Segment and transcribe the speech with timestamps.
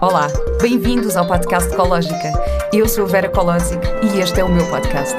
[0.00, 0.26] Olá,
[0.60, 2.32] bem-vindos ao podcast Ecológica.
[2.72, 5.16] Eu sou Vera Colosic e este é o meu podcast.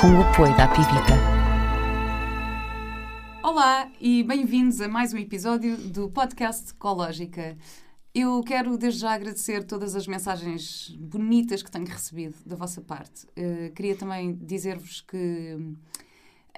[0.00, 1.14] Com o apoio da Pivita.
[3.42, 7.56] Olá e bem-vindos a mais um episódio do podcast Ecológica.
[8.14, 13.26] Eu quero desde já agradecer todas as mensagens bonitas que tenho recebido da vossa parte.
[13.26, 15.56] Uh, queria também dizer-vos que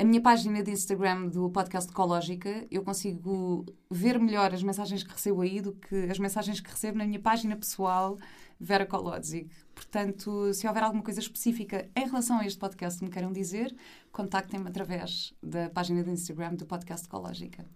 [0.01, 5.13] a minha página de Instagram do podcast Ecológica, eu consigo ver melhor as mensagens que
[5.13, 8.17] recebo aí do que as mensagens que recebo na minha página pessoal,
[8.59, 9.51] Vera Kolodzik.
[9.75, 13.77] Portanto, se houver alguma coisa específica em relação a este podcast que me queiram dizer,
[14.11, 17.67] contactem-me através da página de Instagram do podcast Ecológica.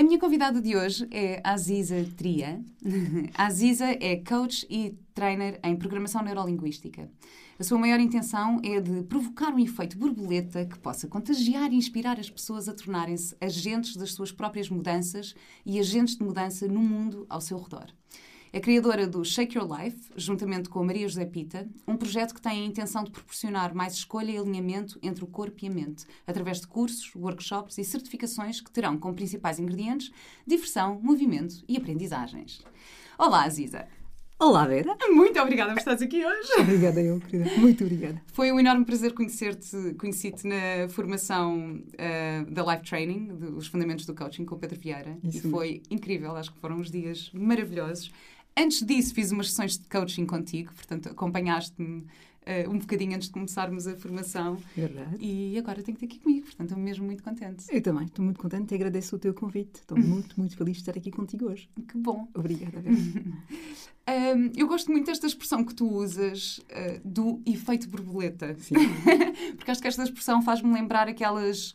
[0.00, 2.64] A minha convidada de hoje é Aziza Tria.
[3.34, 7.10] Aziza é coach e trainer em programação neurolinguística.
[7.58, 12.20] A sua maior intenção é de provocar um efeito borboleta que possa contagiar e inspirar
[12.20, 15.34] as pessoas a tornarem-se agentes das suas próprias mudanças
[15.66, 17.88] e agentes de mudança no mundo ao seu redor.
[18.50, 22.40] É criadora do Shake Your Life, juntamente com a Maria José Pita, um projeto que
[22.40, 26.06] tem a intenção de proporcionar mais escolha e alinhamento entre o corpo e a mente,
[26.26, 30.10] através de cursos, workshops e certificações que terão como principais ingredientes
[30.46, 32.62] diversão, movimento e aprendizagens.
[33.18, 33.86] Olá, Aziza!
[34.40, 34.96] Olá, Vera.
[35.10, 36.48] Muito obrigada por estares aqui hoje.
[36.60, 37.50] Obrigada, eu, querida.
[37.58, 38.22] Muito obrigada.
[38.32, 44.14] Foi um enorme prazer conhecer-te, conheci-te na formação uh, da Life Training, dos Fundamentos do
[44.14, 45.18] Coaching, com o Pedro Vieira.
[45.24, 48.12] Isso e foi incrível, acho que foram uns dias maravilhosos.
[48.58, 53.34] Antes disso, fiz umas sessões de coaching contigo, portanto, acompanhaste-me uh, um bocadinho antes de
[53.34, 54.60] começarmos a formação.
[54.74, 55.16] Verdade.
[55.20, 57.66] E agora tenho que ter aqui comigo, portanto, estou mesmo muito contente.
[57.70, 59.76] Eu também, estou muito contente e agradeço o teu convite.
[59.76, 61.70] Estou muito, muito feliz de estar aqui contigo hoje.
[61.86, 62.26] Que bom.
[62.34, 62.96] Obrigada, Vera.
[64.36, 68.56] um, eu gosto muito desta expressão que tu usas, uh, do efeito borboleta.
[68.58, 68.74] Sim.
[69.56, 71.74] Porque acho que esta expressão faz-me lembrar aquelas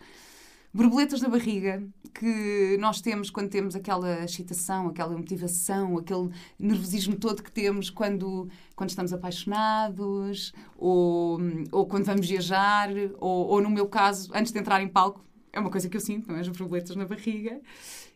[0.73, 7.43] borboletas na barriga que nós temos quando temos aquela excitação, aquela motivação, aquele nervosismo todo
[7.43, 11.39] que temos quando, quando estamos apaixonados, ou,
[11.71, 12.89] ou quando vamos viajar,
[13.19, 16.01] ou, ou no meu caso, antes de entrar em palco, é uma coisa que eu
[16.01, 16.39] sinto, não é?
[16.39, 17.61] As borboletas na barriga.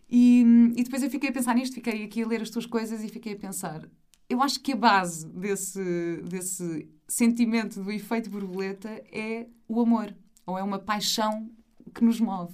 [0.09, 3.03] E, e depois eu fiquei a pensar nisto, fiquei aqui a ler as tuas coisas
[3.03, 3.88] e fiquei a pensar.
[4.29, 10.13] Eu acho que a base desse, desse sentimento do efeito borboleta é o amor,
[10.46, 11.50] ou é uma paixão
[11.93, 12.53] que nos move.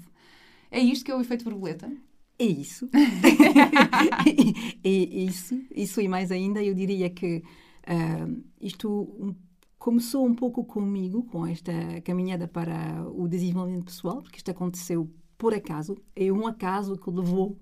[0.71, 1.91] É isto que é o efeito borboleta?
[2.39, 2.89] É isso.
[4.83, 5.61] é isso.
[5.73, 7.44] Isso e mais ainda, eu diria que
[7.88, 9.35] uh, isto
[9.77, 11.71] começou um pouco comigo, com esta
[12.03, 15.95] caminhada para o desenvolvimento pessoal, porque isto aconteceu por acaso.
[16.15, 17.59] É um acaso que levou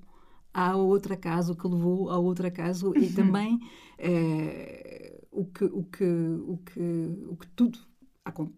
[0.54, 6.04] a outro acaso, que levou a outro acaso, e também uh, o, que, o, que,
[6.04, 6.80] o, que,
[7.28, 7.80] o que tudo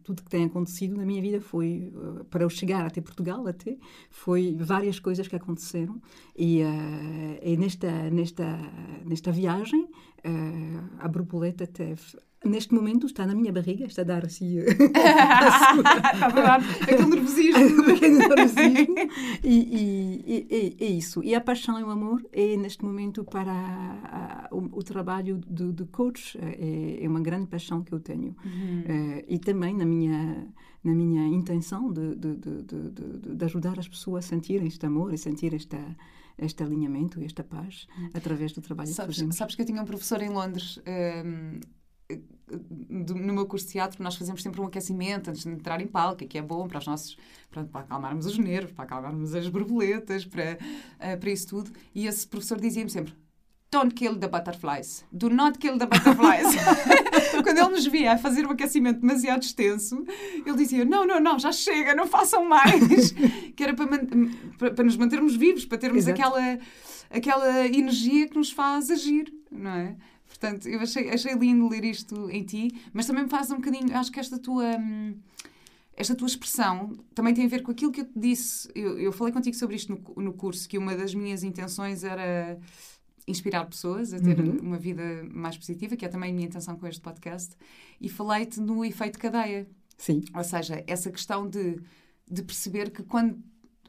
[0.03, 3.78] tudo que tem acontecido na minha vida foi uh, para eu chegar até Portugal até
[4.09, 6.01] foi várias coisas que aconteceram.
[6.35, 8.57] E, uh, e nesta nesta
[9.06, 12.01] nesta viagem uh, a borboleta teve
[12.46, 14.58] neste momento está na minha barriga, está a dar assim.
[14.59, 17.81] está a dar aquele nervosismo.
[17.92, 18.96] aquele nervosismo.
[19.44, 19.58] E,
[20.28, 21.24] e, e, é isso.
[21.24, 25.40] E a paixão e o amor é, neste momento, para a, a, o, o, trabalho
[25.48, 28.36] de, de coach, é, é, uma grande paixão que eu tenho.
[28.44, 28.81] Uhum.
[28.81, 30.48] Uh, e também na minha
[30.84, 35.18] na minha intenção de, de, de, de, ajudar as pessoas a sentirem este amor e
[35.18, 35.80] sentir esta
[36.38, 38.10] este alinhamento e esta paz uhum.
[38.14, 39.36] através do trabalho sabes, que fazemos.
[39.36, 40.80] Sabes que eu tinha um professor em Londres
[41.25, 41.60] um,
[42.90, 46.25] no meu curso de teatro nós fazemos sempre um aquecimento antes de entrar em palco,
[46.25, 47.18] que é bom para os nossos
[47.50, 50.58] para, para acalmarmos os nervos, para acalmarmos as borboletas, para,
[51.00, 51.72] uh, para isso tudo.
[51.94, 53.13] E esse professor dizia-me sempre:
[53.74, 55.03] Don't kill the butterflies.
[55.12, 56.56] Do not kill the butterflies.
[57.44, 60.06] Quando ele nos via a fazer um aquecimento demasiado extenso,
[60.46, 63.12] ele dizia: Não, não, não, já chega, não façam mais.
[63.56, 63.88] que era para,
[64.59, 66.59] para, para nos mantermos vivos, para termos aquela,
[67.09, 69.96] aquela energia que nos faz agir, não é?
[70.34, 73.96] Portanto, eu achei, achei lindo ler isto em ti, mas também me faz um bocadinho.
[73.96, 74.78] Acho que esta tua.
[74.78, 75.16] Hum,
[75.96, 78.68] esta tua expressão também tem a ver com aquilo que eu te disse.
[78.74, 82.60] Eu, eu falei contigo sobre isto no, no curso, que uma das minhas intenções era
[83.28, 84.57] inspirar pessoas a ter uhum.
[84.60, 87.56] uma vida mais positiva, que é também a minha intenção com este podcast,
[88.02, 89.69] e falei-te no efeito cadeia.
[89.96, 90.24] Sim.
[90.36, 91.80] Ou seja, essa questão de,
[92.30, 93.40] de perceber que quando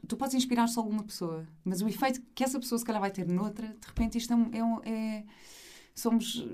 [0.07, 3.11] tu podes inspirar só uma pessoa, mas o efeito que essa pessoa se calhar vai
[3.11, 5.23] ter noutra, de repente isto é, é, é
[5.95, 6.45] somos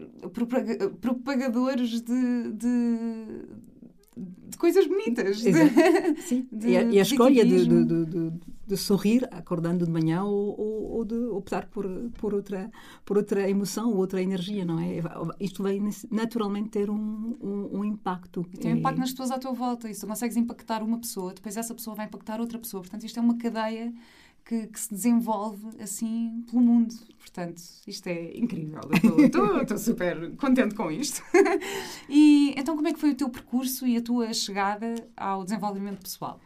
[1.02, 3.26] propagadores de, de,
[4.16, 5.42] de coisas bonitas.
[5.42, 5.52] De,
[6.22, 6.48] Sim.
[6.52, 8.32] De, e, a, e a escolha de, de,
[8.68, 11.88] de sorrir acordando de manhã ou, ou, ou, de optar por,
[12.20, 12.70] por, outra,
[13.04, 15.02] por outra emoção ou outra energia, não é?
[15.40, 18.46] Isto vai naturalmente ter um, um, um impacto.
[18.60, 21.34] Tem um impacto nas pessoas à tua volta e se tu consegues impactar uma pessoa,
[21.34, 22.82] depois essa pessoa vai impactar outra pessoa.
[22.82, 23.92] Portanto, isto é uma cadeia
[24.46, 26.94] que, que, se desenvolve assim pelo mundo.
[27.18, 28.82] Portanto, isto é incrível.
[29.24, 31.22] Estou super contente com isto.
[32.10, 36.02] e então, como é que foi o teu percurso e a tua chegada ao desenvolvimento
[36.02, 36.40] pessoal?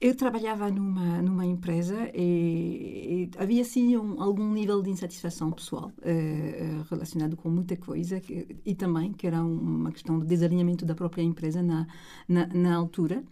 [0.00, 5.90] Eu trabalhava numa, numa empresa e, e havia sim um, algum nível de insatisfação pessoal
[6.02, 10.94] eh, relacionado com muita coisa que, e também que era uma questão de desalinhamento da
[10.94, 11.88] própria empresa na,
[12.28, 13.24] na, na altura.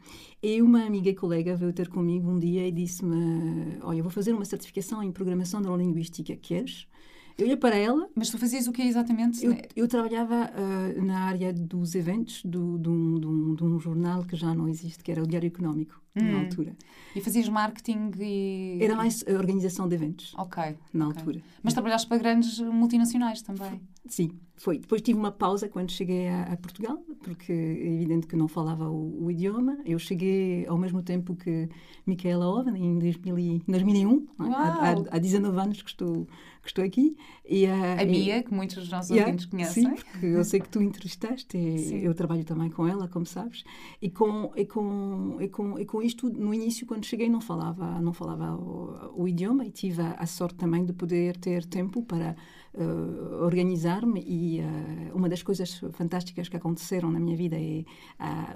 [0.43, 4.33] E uma amiga e colega veio ter comigo um dia e disse-me: Olha, vou fazer
[4.33, 6.89] uma certificação em programação neurolinguística, queres?
[7.39, 8.09] Eu ia para ela.
[8.15, 9.45] Mas tu fazias o que exatamente?
[9.45, 13.79] Eu, eu trabalhava uh, na área dos eventos do, de, um, de, um, de, um,
[13.79, 16.33] jornal que já não existe, que era o Diário Económico, hum.
[16.33, 16.75] na altura.
[17.15, 18.79] E fazias marketing e.
[18.81, 20.35] Era mais organização de eventos.
[20.37, 20.77] Ok.
[20.93, 21.21] Na okay.
[21.21, 21.43] altura.
[21.63, 23.81] Mas trabalhaste para grandes multinacionais também?
[24.09, 24.79] Sim, foi.
[24.79, 28.89] Depois tive uma pausa quando cheguei a, a Portugal, porque é evidente que não falava
[28.89, 29.79] o, o, idioma.
[29.85, 31.69] Eu cheguei ao mesmo tempo que
[32.07, 36.27] Micaela Oven, em 2000, 2001, há, há, há 19 anos que estou
[36.67, 37.17] que estou aqui.
[37.49, 39.85] E, uh, a Bia, que muitos dos nossos yeah, ouvintes conhecem.
[39.85, 43.65] Sim, porque eu sei que tu entrevistaste e eu trabalho também com ela, como sabes.
[44.03, 48.01] E com, e com, e com, e com isto, no início, quando cheguei, não falava,
[48.01, 52.03] não falava o, o idioma e tive a, a sorte também de poder ter tempo
[52.03, 52.37] para
[52.77, 57.85] uh, organizar-me e uh, uma das coisas fantásticas que aconteceram na minha vida é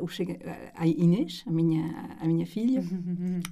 [0.01, 0.39] uh, chega,
[0.75, 2.83] a Inês, a minha, a minha filha,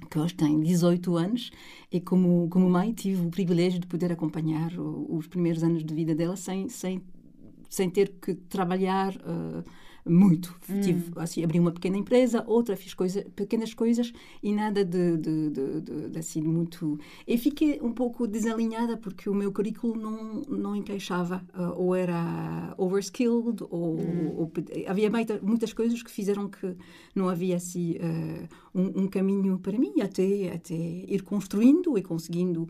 [0.09, 1.51] que hoje tem 18 anos
[1.91, 6.13] e como, como mãe tive o privilégio de poder acompanhar os primeiros anos de vida
[6.13, 7.01] dela sem, sem,
[7.69, 9.13] sem ter que trabalhar
[10.09, 10.55] muito.
[10.69, 10.81] Hum.
[10.81, 14.11] Tive, assim, abri uma pequena empresa, outra fiz coisa, pequenas coisas
[14.41, 16.99] e nada de, de, de, de, de assim muito.
[17.27, 22.73] E fiquei um pouco desalinhada porque o meu currículo não, não encaixava, uh, ou era
[22.77, 24.33] overskilled, ou, hum.
[24.37, 24.51] ou,
[24.87, 25.09] havia
[25.41, 26.75] muitas coisas que fizeram que
[27.15, 32.63] não havia assim uh, um, um, caminho para mim até, até ir construindo e conseguindo
[32.63, 32.69] uh,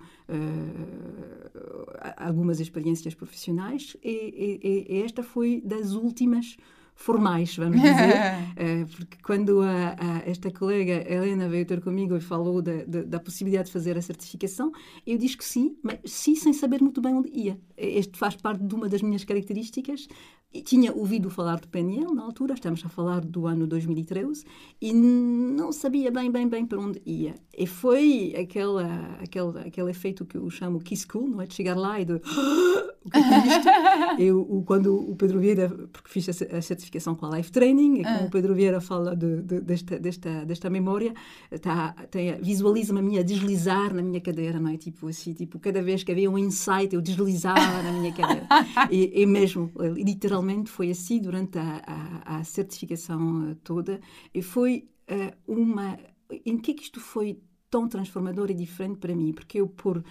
[2.17, 3.95] algumas experiências profissionais.
[4.03, 6.57] E, e, e esta foi das últimas
[6.99, 12.19] formais, vamos dizer, uh, porque quando a, a, esta colega Helena veio ter comigo e
[12.19, 14.69] falou da, da, da, possibilidade de fazer a certificação,
[15.07, 17.57] eu disse que sim, mas sim sem saber muito bem onde ia.
[17.77, 20.09] Este faz parte de uma das minhas características,
[20.51, 24.43] e tinha ouvido falar de PNL na altura, estamos a falar do ano 2013,
[24.81, 27.35] e não sabia bem, bem, bem para onde ia.
[27.55, 28.83] E foi aquela,
[29.21, 31.45] aquele, aquele efeito que eu chamo Kiss Cool, não é?
[31.45, 32.13] De chegar lá e de...
[33.05, 33.69] o que é isto?
[34.19, 38.03] eu, quando o Pedro Vieira, porque fiz a, a certificação com a Life Training, e
[38.03, 38.25] como ah.
[38.25, 41.13] o Pedro Vieira fala de, de, desta, desta, desta memória,
[41.61, 41.95] tá,
[42.41, 44.77] visualiza-me a minha deslizar na minha cadeira, não é?
[44.77, 48.47] Tipo assim, tipo, cada vez que havia um insight, eu deslizava na minha cadeira.
[48.91, 53.99] e, e mesmo, literalmente, realmente foi assim durante a, a, a certificação eh, toda
[54.33, 55.97] e foi uh, uma
[56.45, 57.39] em que, é que isto foi
[57.69, 60.03] tão transformador e diferente para mim porque eu por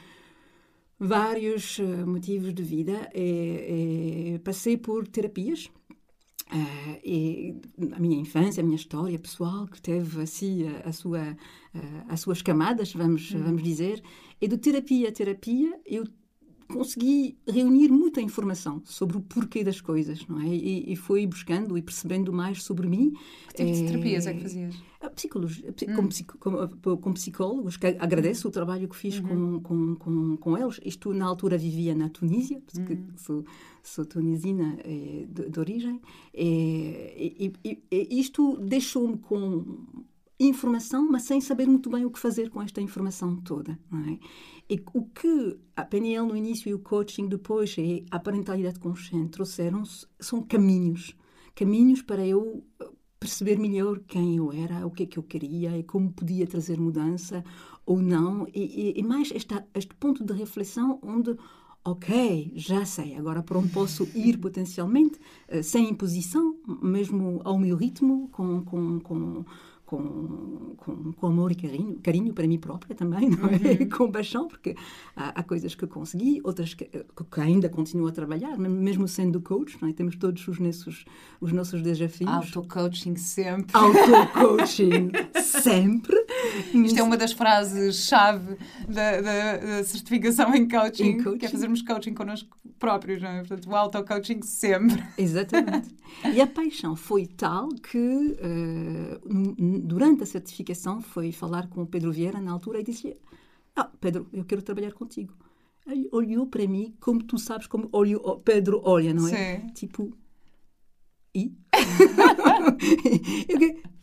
[0.98, 3.10] vários uh, motivos de vida
[4.44, 5.70] passei por terapias
[6.50, 7.60] Uh, e
[7.92, 11.36] a minha infância, a minha história pessoal, que teve assim a, a sua,
[11.74, 13.42] uh, as suas camadas, vamos, uhum.
[13.42, 14.02] vamos dizer,
[14.40, 16.04] e de terapia a terapia, eu
[16.68, 20.46] consegui reunir muita informação sobre o porquê das coisas, não é?
[20.46, 23.12] E, e fui buscando e percebendo mais sobre mim.
[23.54, 24.76] Que tipo de terapias é que fazias?
[25.14, 26.08] Psicologia, hum.
[26.38, 29.60] como, como, psicólogos, que agradeço o trabalho que fiz uhum.
[29.60, 30.80] com, com, com, com, eles.
[30.84, 33.06] Isto, na altura, vivia na Tunísia, porque uhum.
[33.16, 33.44] sou,
[33.82, 36.00] sou tunisina é, de, de, origem.
[36.34, 39.64] E, e, isto deixou-me com
[40.40, 43.78] informação, mas sem saber muito bem o que fazer com esta informação toda.
[44.08, 44.18] É?
[44.70, 49.30] E o que a PNL no início e o coaching depois e a parentalidade consciente
[49.30, 49.82] trouxeram
[50.20, 51.16] são caminhos.
[51.54, 55.76] Caminhos para eu eh, perceber melhor quem eu era, o que é que eu queria
[55.76, 57.42] e como podia trazer mudança
[57.86, 58.46] ou não.
[58.54, 61.34] E, e, e mais esta, este ponto de reflexão onde
[61.84, 67.76] ok, já sei, agora para onde posso ir potencialmente, uh, sem imposição, mesmo ao meu
[67.76, 69.44] ritmo, com, com, com,
[69.88, 73.80] com, com, com amor e carinho, carinho para mim própria também, não é?
[73.80, 73.88] Uhum.
[73.96, 74.76] com paixão, porque
[75.16, 79.78] há, há, coisas que consegui, outras que, que, ainda continuo a trabalhar, mesmo sendo coach,
[79.80, 79.94] não é?
[79.94, 81.06] temos todos os nossos,
[81.40, 82.28] os nossos desafios.
[82.28, 83.74] Auto-coaching sempre.
[83.74, 85.10] Auto-coaching
[85.42, 86.18] sempre.
[86.84, 91.48] Isto é uma das frases-chave da, da, da, certificação em coaching, em coaching, que é
[91.48, 93.38] fazermos coaching connosco próprios, não é?
[93.38, 95.02] Portanto, o auto-coaching sempre.
[95.18, 95.94] Exatamente.
[96.32, 102.12] E a paixão foi tal que uh, durante a certificação, foi falar com o Pedro
[102.12, 103.16] Vieira na altura e disse:
[103.74, 105.34] Ah, Pedro, eu quero trabalhar contigo.
[105.86, 109.60] Aí olhou para mim, como tu sabes como olho, Pedro olha, não é?
[109.60, 109.66] Sim.
[109.68, 110.12] Tipo,
[111.34, 111.56] e?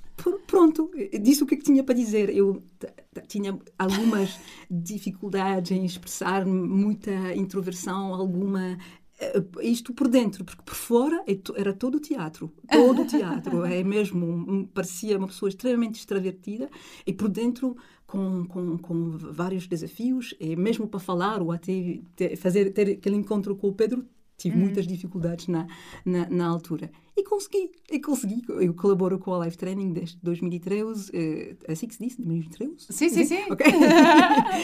[0.48, 0.92] pronto,
[1.22, 2.30] disse o que, é que tinha para dizer.
[2.30, 2.64] Eu
[3.28, 4.40] tinha algumas
[4.70, 8.78] dificuldades em expressar muita introversão, alguma
[9.20, 14.68] eh, isto por dentro, porque por fora é era todo teatro, todo teatro, é mesmo,
[14.74, 16.70] parecia uma pessoa extremamente extravertida
[17.06, 22.36] e por dentro com, com, com vários desafios, e mesmo para falar ou até ter,
[22.36, 24.06] fazer ter aquele encontro com o Pedro,
[24.38, 24.64] tive uhum.
[24.64, 25.66] muitas dificuldades na,
[26.06, 26.92] na, na altura.
[27.18, 28.42] E consegui, e consegui.
[28.50, 31.12] Eu colaboro com a Live Training desde 2013.
[31.12, 32.22] Uh, assim que se disse?
[32.22, 32.76] 2013?
[32.90, 33.44] Sim, sim, sim.
[33.50, 33.66] Ok.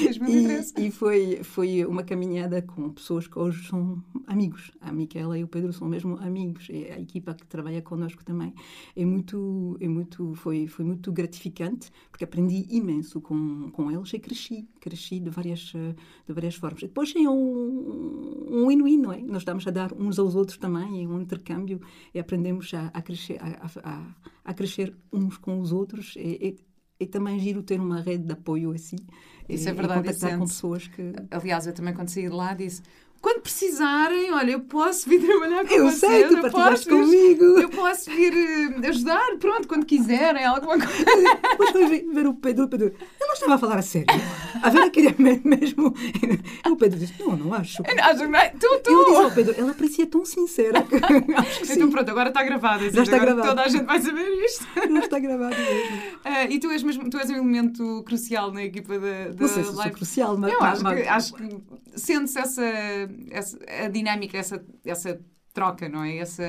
[0.03, 0.73] 2013.
[0.81, 4.71] E, e, foi, foi uma caminhada com pessoas que hoje são amigos.
[4.81, 6.67] A Miquela e o Pedro são mesmo amigos.
[6.69, 8.53] A equipa que trabalha connosco também
[8.95, 14.19] é muito, é muito, foi, foi muito gratificante, porque aprendi imenso com, com eles e
[14.19, 14.67] cresci.
[14.79, 16.81] Cresci de várias, de várias formas.
[16.81, 19.21] E depois é um, um win-win, não é?
[19.21, 21.79] Nós estamos a dar uns aos outros também, é um intercâmbio,
[22.13, 26.15] é aprender aprendemos a, a crescer, a, a, crescer uns com os outros.
[26.17, 26.55] É, é,
[26.99, 28.97] é, também giro ter uma rede de apoio assim.
[29.47, 30.01] Isso é, é verdade.
[30.01, 31.13] E contactar com pessoas que...
[31.29, 32.81] Aliás, eu também quando saí de lá disse
[33.21, 35.99] quando precisarem, olha, eu posso vir trabalhar com eu vocês.
[35.99, 37.43] Sei, tu eu posso comigo.
[37.43, 41.05] Eu posso vir uh, ajudar, pronto, quando quiserem, alguma coisa.
[41.51, 42.87] Depois foi ver o Pedro, o Pedro,
[43.19, 44.07] eu não estava a falar a sério.
[44.61, 45.93] A Vera queria mesmo...
[46.65, 47.83] O Pedro disse, não, não acho.
[47.83, 48.91] Acho não, tu, tu.
[48.91, 50.95] Eu disse ao Pedro, ela parecia tão sincera que
[51.35, 52.89] acho que Então pronto, agora está gravado.
[52.89, 53.49] Já está gravado.
[53.49, 54.65] Toda a gente vai saber isto.
[54.75, 55.97] Já está gravado mesmo.
[56.25, 59.47] Uh, e tu és, mesmo, tu és um elemento crucial na equipa da, da não
[59.47, 59.95] sei se Live.
[59.95, 60.53] crucial, mas...
[60.53, 61.61] Eu acho, que, acho que
[61.95, 62.63] sente-se essa,
[63.29, 63.57] essa
[63.91, 65.19] dinâmica, essa, essa
[65.53, 66.17] troca, não é?
[66.17, 66.43] Essa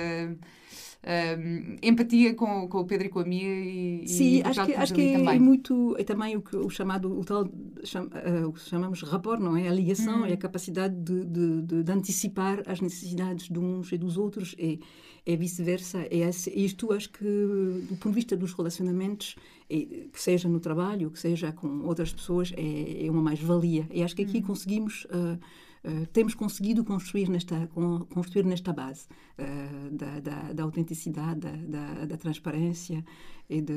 [1.05, 4.75] um, empatia com, com o Pedro e com a Mia e, Sim, e acho que,
[4.75, 7.45] acho que é muito é também o, que, o chamado o tal
[7.83, 10.27] cham, uh, o que chamamos rapport não é a ligação uhum.
[10.27, 14.55] é a capacidade de, de, de, de, antecipar as necessidades de uns e dos outros
[14.59, 14.81] e
[15.27, 19.35] é vice-versa é isto acho que do ponto de vista dos relacionamentos
[19.69, 19.77] é,
[20.13, 24.05] que seja no trabalho que seja com outras pessoas é, é uma mais valia e
[24.05, 24.45] acho que aqui uhum.
[24.45, 25.39] conseguimos uh,
[25.85, 27.69] Uh, temos conseguido construir nesta,
[28.15, 33.05] construir nesta base uh, da, da, da, autenticidade, da, da, transparência
[33.51, 33.75] e, de,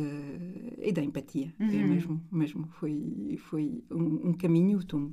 [0.77, 1.51] e da empatia.
[1.59, 1.69] É uhum.
[1.71, 4.79] É mesmo, mesmo foi, foi um, um caminho.
[4.83, 5.11] Então,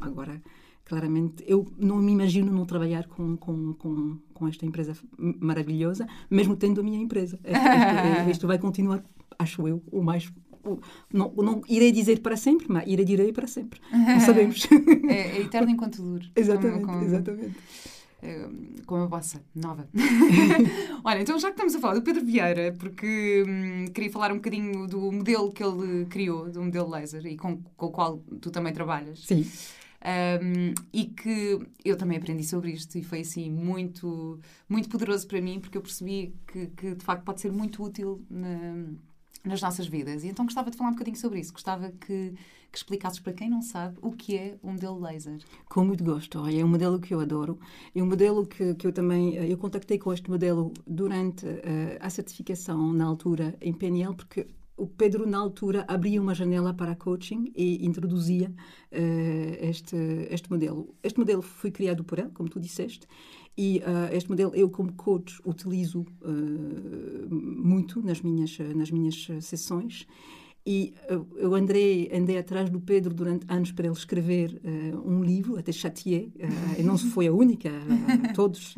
[0.00, 0.42] agora,
[0.82, 6.56] claramente, eu não me imagino não trabalhar com, com, com, com esta empresa maravilhosa, mesmo
[6.56, 7.38] tendo a minha empresa.
[8.30, 9.04] Isto vai continuar,
[9.38, 10.32] acho eu, o mais
[11.12, 13.80] não, não irei dizer para sempre, mas irei dizer para sempre.
[13.92, 14.66] Não sabemos.
[15.08, 16.30] é, é eterno enquanto dure.
[16.34, 17.56] Exatamente, como, como, exatamente.
[18.86, 19.88] Como a vossa, nova.
[21.02, 24.36] Olha, então já que estamos a falar do Pedro Vieira, porque hum, queria falar um
[24.36, 28.50] bocadinho do modelo que ele criou, do modelo laser, e com, com o qual tu
[28.50, 29.20] também trabalhas.
[29.20, 29.46] Sim.
[30.02, 35.42] Um, e que eu também aprendi sobre isto e foi assim muito muito poderoso para
[35.42, 38.94] mim porque eu percebi que, que de facto pode ser muito útil na,
[39.44, 40.24] nas nossas vidas.
[40.24, 41.52] E então gostava de falar um bocadinho sobre isso.
[41.52, 42.34] Gostava que,
[42.70, 45.38] que explicasses para quem não sabe o que é um modelo laser.
[45.68, 46.38] Com muito gosto.
[46.38, 47.58] Olha, é um modelo que eu adoro.
[47.94, 49.34] É um modelo que, que eu também...
[49.34, 51.58] Eu contactei com este modelo durante uh,
[52.00, 56.96] a certificação, na altura, em PNL, porque o Pedro, na altura, abria uma janela para
[56.96, 59.96] coaching e introduzia uh, este,
[60.30, 60.94] este modelo.
[61.02, 63.06] Este modelo foi criado por ele, como tu disseste,
[63.62, 70.06] e uh, este modelo eu, como coach, utilizo uh, muito nas minhas, nas minhas sessões.
[70.64, 70.94] E
[71.36, 75.72] eu andei, andei atrás do Pedro durante anos para ele escrever uh, um livro, até
[75.72, 78.74] chateei, uh, e não foi a única, uh, todos.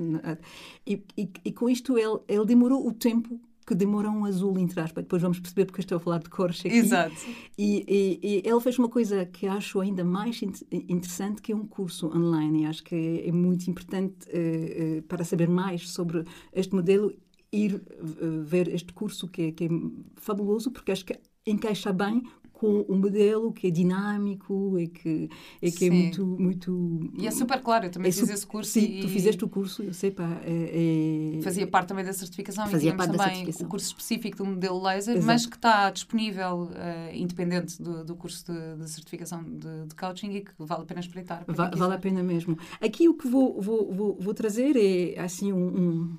[0.85, 4.81] E, e, e, com isto ele, ele demorou o tempo que demora um azul, entre
[4.81, 5.05] aspas.
[5.05, 6.77] Depois vamos perceber porque estou a falar de cores aqui.
[6.77, 7.15] Exato.
[7.57, 10.41] E, e, e, ele fez uma coisa que acho ainda mais
[10.71, 12.63] interessante, que é um curso online.
[12.63, 17.13] E acho que é, é muito importante uh, uh, para saber mais sobre este modelo,
[17.53, 19.69] ir uh, ver este curso que é, que é
[20.17, 22.23] fabuloso, porque acho que encaixa bem
[22.63, 25.29] com um modelo que é dinâmico e que,
[25.61, 27.11] e que é muito, muito...
[27.19, 28.71] E é super claro, eu também é fiz esse curso.
[28.71, 29.01] Sim, e...
[29.01, 30.41] tu fizeste o curso, eu sei, pá.
[30.45, 31.43] É, é...
[31.43, 35.17] Fazia parte também da certificação Fazia e parte também o curso específico do modelo laser,
[35.17, 35.27] Exato.
[35.27, 40.31] mas que está disponível uh, independente do, do curso de, de certificação de, de, coaching
[40.31, 41.45] e que vale a pena espreitar.
[41.49, 42.57] Va vale a pena mesmo.
[42.81, 46.19] Aqui o que vou, vou, vou, vou trazer é assim um, um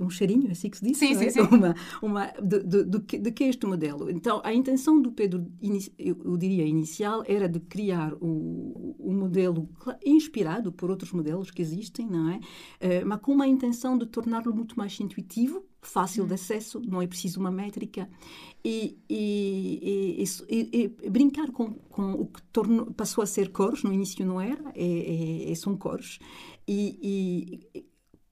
[0.00, 0.98] um cheirinho, é assim que se diz?
[0.98, 1.30] Sim, sim, é?
[1.30, 1.40] sim.
[1.50, 4.10] Uma, uma, de, de, de, que, de que é este modelo?
[4.10, 5.46] Então, a intenção do Pedro,
[5.98, 9.68] eu, diria inicial, era de criar o, o modelo
[10.04, 12.36] inspirado por outros modelos que existem, não é?
[12.36, 17.06] Uh, mas com uma intenção de torná-lo muito mais intuitivo, fácil de acesso, não é
[17.06, 18.08] preciso uma métrica.
[18.64, 23.92] E, e, e, e brincar com, com, o que tornou, passou a ser cores, no
[23.92, 26.18] início não era, é, é, é são cores.
[26.68, 27.66] E,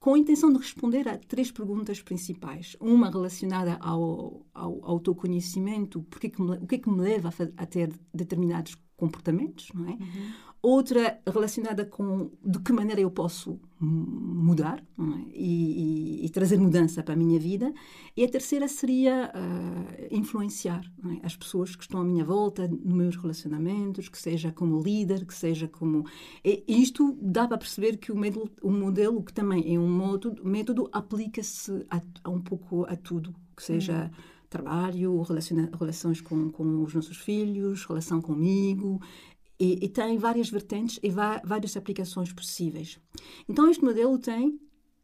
[0.00, 2.76] com a intenção de responder a três perguntas principais.
[2.81, 7.62] Uma relacionada ao, ao autoconhecimento, porque que me, o que é que me leva a,
[7.62, 9.93] a ter determinados comportamentos, não é?
[9.93, 15.02] Uhum outra relacionada com de que maneira eu posso mudar é?
[15.32, 17.73] e, e, e, trazer mudança para a minha vida.
[18.16, 21.26] E a terceira seria uh, influenciar é?
[21.26, 25.35] as pessoas que estão à minha volta, nos meus relacionamentos, que seja como líder, que
[25.35, 26.04] seja como.
[26.44, 30.44] E isto dá para perceber que o modelo, o modelo que também é um método,
[30.44, 34.11] método aplica-se a, a, um pouco a tudo, que seja.
[34.12, 35.20] Hum trabalho,
[35.78, 39.00] relações com, com os nossos filhos, relação comigo,
[39.58, 42.98] e, e tem várias vertentes e várias aplicações possíveis.
[43.48, 44.58] Então, este modelo tem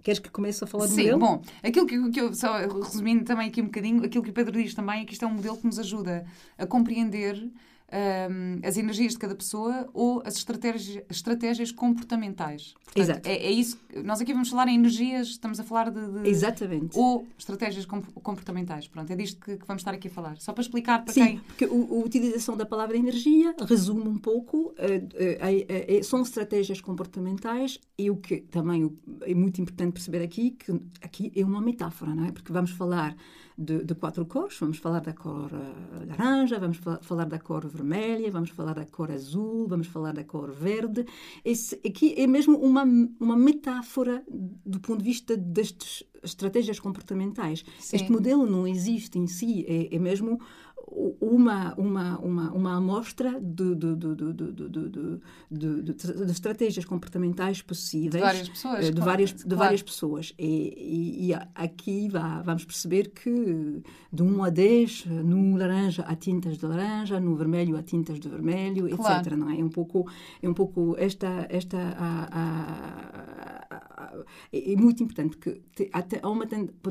[0.04, 1.18] Queres que comece a falar do Sim, modelo?
[1.18, 4.52] bom, aquilo que, que, eu, só resumindo também aqui um bocadinho, aquilo que o Pedro
[4.52, 6.26] diz também é que isto é um modelo que nos ajuda
[6.58, 7.50] a compreender
[7.94, 12.74] um, as energias de cada pessoa ou as estratégias, estratégias comportamentais.
[12.84, 13.28] Portanto, Exato.
[13.28, 13.78] É, é, isso.
[14.04, 16.22] Nós aqui vamos falar em energias, estamos a falar de.
[16.22, 16.98] de Exatamente.
[16.98, 18.88] Ou estratégias comportamentais.
[18.88, 20.36] Pronto, é disto que, que, vamos estar aqui a falar.
[20.38, 21.38] Só para explicar para Sim, quem.
[21.38, 24.74] porque o, a utilização da palavra energia resume um pouco.
[24.74, 28.90] Uh, uh, uh, são estratégias comportamentais e o que também
[29.22, 32.32] é muito importante perceber aqui que aqui é uma metáfora, não é?
[32.32, 33.16] Porque vamos falar
[33.56, 34.58] de, de, quatro cores.
[34.58, 38.84] Vamos falar da cor uh, laranja, vamos fa falar da cor vermelha, vamos falar da
[38.84, 41.06] cor azul, vamos falar da cor verde.
[41.44, 42.84] Esse aqui é mesmo uma,
[43.20, 47.64] uma metáfora do ponto de vista destas estratégias comportamentais.
[47.78, 47.96] Sim.
[47.96, 50.40] Este modelo não existe em si, é, é mesmo
[50.86, 58.90] uma, uma, uma, uma amostra de, de, de, de, estratégias comportamentais possíveis de várias pessoas,
[58.90, 59.58] de várias, de claro.
[59.58, 60.34] várias pessoas.
[60.38, 66.14] E, e, e aqui vá, vamos perceber que de 1 a 10, no laranja há
[66.14, 69.20] tintas de laranja, no vermelho há tintas de vermelho, claro.
[69.20, 69.36] etc.
[69.36, 69.60] Não é?
[69.60, 70.10] é um pouco,
[70.42, 75.60] é um pouco esta, esta a, a, a, é muito importante que
[75.92, 76.46] até uma,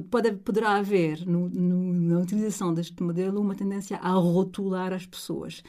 [0.09, 5.05] pode, poderá haver no, no, na utilização deste modelo uma tendência tendência a rotular as
[5.05, 5.61] pessoas.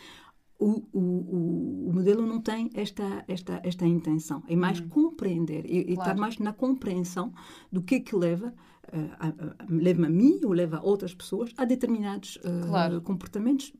[0.58, 4.42] O, o, o, modelo não tem esta, esta, esta intenção.
[4.48, 4.88] É mais hum.
[4.88, 5.90] compreender e, claro.
[5.90, 7.34] e estar mais na compreensão
[7.70, 8.54] do que é que leva
[8.88, 13.00] uh, leva a mim ou leva a outras pessoas a determinados uh, claro.
[13.02, 13.72] comportamentos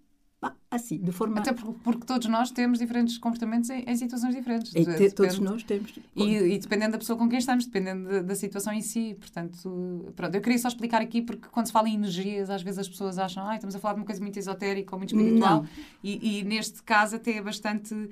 [0.71, 1.39] assim, de forma...
[1.39, 4.75] Até porque, porque, todos nós temos diferentes comportamentos em, em situações diferentes.
[4.75, 5.93] E te, todos nós temos.
[6.15, 9.17] E, e, dependendo da pessoa com quem estamos, dependendo da, da, situação em si.
[9.19, 12.81] Portanto, pronto, eu queria só explicar aqui, porque quando se fala em energias, às vezes
[12.81, 15.65] as pessoas acham, ah, estamos a falar de uma coisa muito esotérica ou muito espiritual.
[16.03, 18.09] E, e, neste caso até é bastante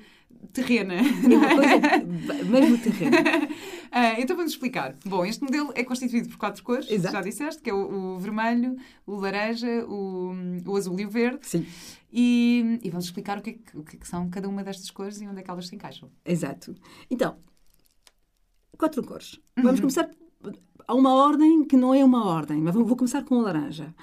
[0.52, 0.94] terrena.
[0.94, 3.48] É uma coisa mesmo terrena.
[3.92, 4.96] Uh, então vamos explicar.
[5.05, 7.14] Bom, este modelo é constituído por quatro cores, Exato.
[7.14, 8.76] já disseste, que é o, o vermelho,
[9.07, 10.33] o laranja, o,
[10.66, 11.46] o azul e o verde.
[11.46, 11.66] Sim.
[12.12, 14.62] E, e vamos explicar o que, é que, o que, é que são cada uma
[14.64, 16.11] destas cores e onde é que elas se encaixam.
[16.24, 16.74] Exato.
[17.11, 17.37] Então,
[18.76, 19.40] quatro cores.
[19.57, 19.88] Vamos uhum.
[19.88, 20.11] começar
[20.87, 23.94] a uma ordem que não é uma ordem, mas vou começar com o laranja.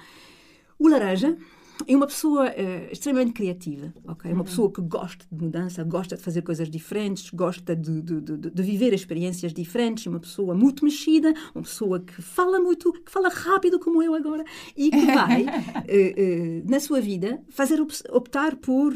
[0.77, 1.37] O laranja
[1.87, 4.31] é uma pessoa uh, extremamente criativa, ok?
[4.31, 4.45] Uma uhum.
[4.45, 8.63] pessoa que gosta de mudança, gosta de fazer coisas diferentes, gosta de, de, de, de,
[8.63, 13.79] viver experiências diferentes, uma pessoa muito mexida, uma pessoa que fala muito, que fala rápido
[13.79, 14.43] como eu agora
[14.75, 15.47] e que vai, uh,
[16.67, 18.93] uh, na sua vida, fazer optar por,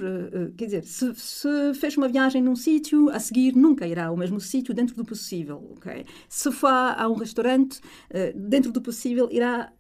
[0.58, 4.40] quer dizer, se, se fez uma viagem num sítio, a seguir nunca irá ao mesmo
[4.40, 6.06] sítio dentro do possível, ok?
[6.28, 7.80] Se for a um restaurante,
[8.36, 9.72] dentro do possível irá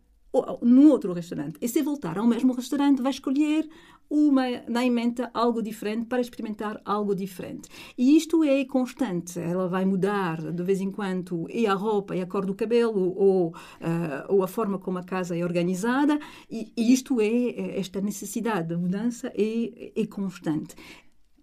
[0.62, 1.58] num outro restaurante.
[1.62, 3.70] E se voltar ao mesmo restaurante, vai escolher
[4.10, 7.68] uma na emenda algo diferente para experimentar algo diferente.
[7.98, 9.40] E isto é constante.
[9.40, 13.14] Ela vai mudar de vez em quando e a roupa e a cor do cabelo
[13.16, 13.54] ou, uh,
[14.30, 16.20] ou a forma como a casa é organizada.
[16.50, 20.76] E, e isto é esta necessidade de mudança é, é constante.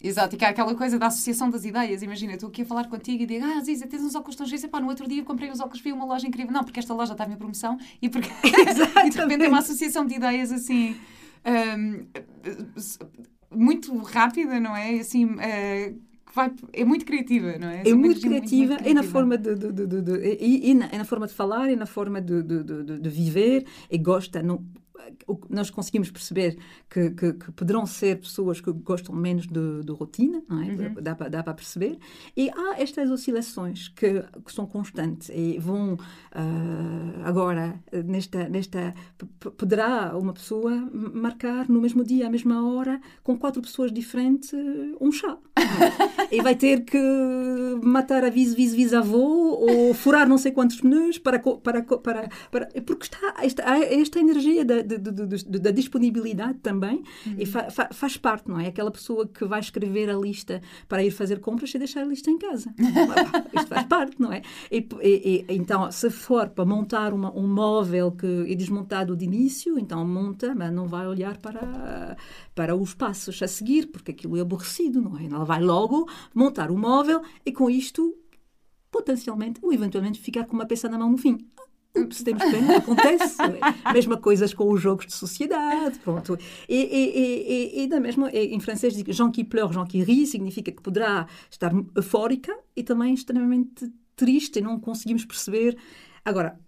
[0.03, 2.03] Exato, e que há aquela coisa da associação das ideias.
[2.03, 4.65] Imagina, estou aqui a falar contigo e digo, ah, Ziza, tens uns óculos tão giros.
[4.67, 6.53] Pá, no outro dia comprei uns óculos, vi uma loja incrível.
[6.53, 8.31] Não, porque esta loja estava em promoção e, porque...
[9.05, 10.97] e de repente é uma associação de ideias assim.
[11.45, 12.07] Um,
[13.55, 15.01] muito rápida, não é?
[15.01, 16.01] Assim, uh,
[16.35, 17.83] vai, é muito criativa, não é?
[17.87, 20.75] É muito criativa, muito, muito criativa, e na forma de, de, de, de e, e,
[20.75, 24.65] na, na, forma de falar, e na forma de, de, viver, e gosta, não,
[25.49, 26.59] nós conseguimos perceber
[26.89, 30.67] que, que, que, poderão ser pessoas que gostam menos de, de rotina, não é?
[30.67, 30.95] Uhum.
[31.01, 31.99] Dá, para, dá para perceber.
[32.37, 35.99] E há estas oscilações que, que são constantes e vão uh,
[37.25, 38.95] agora, nesta, nesta.
[39.57, 44.53] Poderá uma pessoa marcar no mesmo dia, à mesma hora, com quatro pessoas diferentes,
[45.01, 45.39] um chá.
[46.31, 46.99] E vai ter que
[47.83, 53.35] matar a vice-vice-avô ou furar não sei quantos pneus para, para, para, para porque está
[53.43, 57.35] esta, esta energia da, da, da, da disponibilidade também uhum.
[57.39, 58.69] e fa, fa, faz parte, não é?
[58.69, 62.31] Aquela pessoa que vai escrever a lista para ir fazer compras e deixar a lista
[62.31, 62.73] em casa.
[63.55, 64.43] Isto faz parte, não é?
[64.71, 69.25] E, e, e, então, se for para montar uma, um móvel que é desmontado de
[69.25, 72.17] início, então monta, mas não vai olhar para,
[72.61, 75.25] para os passos a seguir, porque aquilo é aborrecido, não é?
[75.25, 78.15] Ela vai logo montar o móvel e com isto,
[78.91, 81.39] potencialmente ou eventualmente ficar com uma peça na mão no fim.
[81.97, 83.37] Ups, temos pena, acontece.
[83.41, 83.59] É?
[83.95, 86.39] Mesma coisas com os jogos de sociedade, pronto.
[86.69, 90.27] E, e, e, e da mesma, em francês diz Jean qui pleure, Jean qui rit,
[90.27, 95.79] significa que poderá estar eufórica e também extremamente triste e não conseguimos perceber.
[96.27, 96.61] Agora,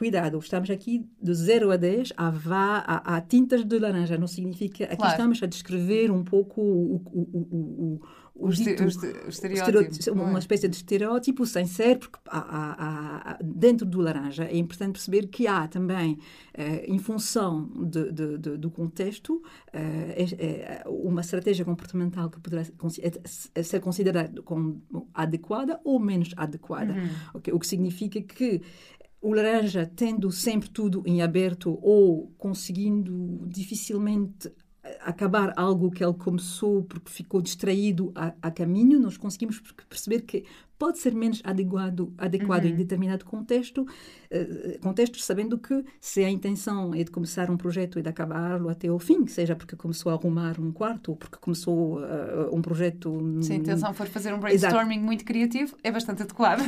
[0.00, 4.84] cuidado, estamos aqui de 0 a 10, há, há, há, tintas de laranja, não significa.
[4.84, 5.12] Aqui claro.
[5.12, 8.00] estamos a descrever um pouco o, o, o,
[8.38, 8.82] o, o, dito,
[9.28, 10.12] estereótipo.
[10.12, 15.26] Uma espécie de estereótipo sem ser, porque há, há, dentro do laranja é importante perceber
[15.26, 16.16] que há também,
[16.54, 22.40] eh, em função de, de, de, do contexto, eh, é, é uma estratégia comportamental que
[22.40, 24.82] poderá é, ser considerada como
[25.12, 26.94] adequada ou menos adequada.
[26.94, 27.08] Uhum.
[27.34, 27.52] Okay?
[27.52, 28.62] O que significa que
[29.20, 34.50] o laranja tendo sempre tudo em aberto ou conseguindo dificilmente
[35.00, 40.44] acabar algo que ele começou porque ficou distraído a, a caminho, nós conseguimos perceber que
[40.80, 42.70] pode ser menos adequado, adequado uhum.
[42.70, 47.98] em determinado contexto, uh, contextos, sabendo que se a intenção é de começar um projeto
[47.98, 51.36] e de acabá-lo até ao fim, seja porque começou a arrumar um quarto ou porque
[51.38, 53.20] começou uh, um projeto...
[53.42, 55.04] Se a intenção for fazer um brainstorming Exato.
[55.04, 56.62] muito criativo, é bastante adequado.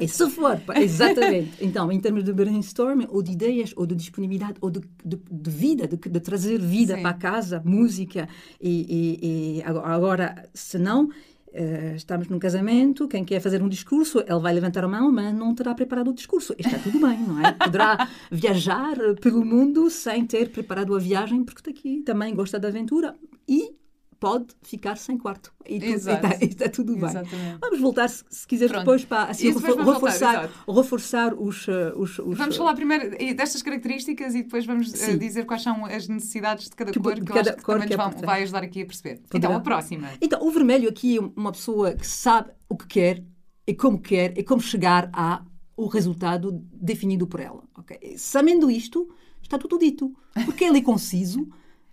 [0.00, 1.56] e se for, exatamente.
[1.60, 5.50] Então, em termos de brainstorming, ou de ideias, ou de disponibilidade, ou de, de, de
[5.50, 7.02] vida, de, de, trazer vida Sim.
[7.02, 8.28] para casa, música,
[8.60, 11.08] e, e, e agora, se não
[11.54, 15.34] Uh, estamos num casamento, quem quer fazer um discurso, ele vai levantar a mão, mas
[15.34, 16.54] não terá preparado o discurso.
[16.58, 17.52] Está tudo bem, não é?
[17.52, 23.14] Poderá viajar pelo mundo sem ter preparado a viagem, porque daqui também gosta da aventura
[23.46, 23.74] e
[24.22, 25.52] pode ficar sem quarto.
[25.68, 27.10] E está, está, tudo bem.
[27.10, 27.58] Exatamente.
[27.60, 28.82] Vamos voltar, se, se quiser, Pronto.
[28.82, 34.36] depois para assim, reforçar, voltar, reforçar os, eh, os, os, Vamos falar primeiro destas características
[34.36, 37.40] e depois vamos uh, dizer quais são as necessidades de cada que, cor, que cada
[37.40, 39.16] eu acho que também que é nos vai ajudar aqui a perceber.
[39.28, 39.38] Poderá.
[39.38, 40.08] Então, a próxima.
[40.20, 43.24] Então, o vermelho aqui é uma pessoa que sabe o que quer
[43.66, 47.64] e como quer e como chegar ao resultado definido por ela.
[47.76, 48.16] Okay?
[48.16, 50.14] Sabendo isto, está tudo dito.
[50.44, 51.48] Porque ele é conciso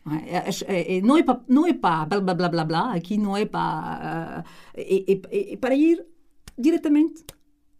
[0.09, 2.93] não é, é, é, é é para não é para blá, blá blá blá blá
[2.93, 4.43] aqui não é para
[4.75, 6.05] é, é, é para ir
[6.57, 7.23] diretamente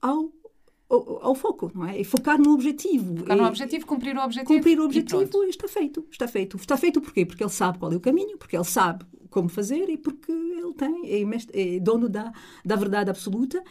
[0.02, 0.32] ao
[0.89, 2.02] ao, ao, foco, não é?
[2.02, 3.18] E focar no objetivo.
[3.18, 4.56] Focar no objetivo, cumprir o objetivo.
[4.56, 6.08] Cumprir o objetivo está feito.
[6.10, 6.58] Está feito.
[6.58, 7.28] Está feito porquê?
[7.28, 10.74] Porque ele sabe qual é o caminho, porque ele sabe como fazer e porque ele
[10.74, 12.34] tem, é, é dono da,
[12.65, 13.63] da verdade absoluta.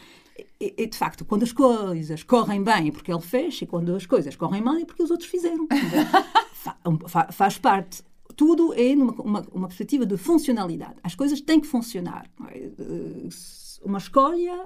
[0.59, 3.93] E, e, de facto, quando as coisas correm bem é porque ele fez, e quando
[3.93, 5.67] as coisas correm mal é porque os outros fizeram.
[7.31, 8.03] faz parte
[8.39, 10.95] tudo é numa uma, uma perspectiva de funcionalidade.
[11.03, 12.25] As coisas têm que funcionar.
[12.47, 12.69] É?
[13.83, 14.65] Uma escolha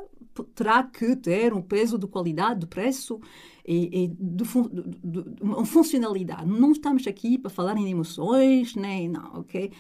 [0.54, 3.20] terá que ter um peso de qualidade, de preço
[3.66, 6.46] e, e de, de, de, uma funcionalidade.
[6.46, 9.72] Não estamos aqui para falar em emoções, nem não, ok?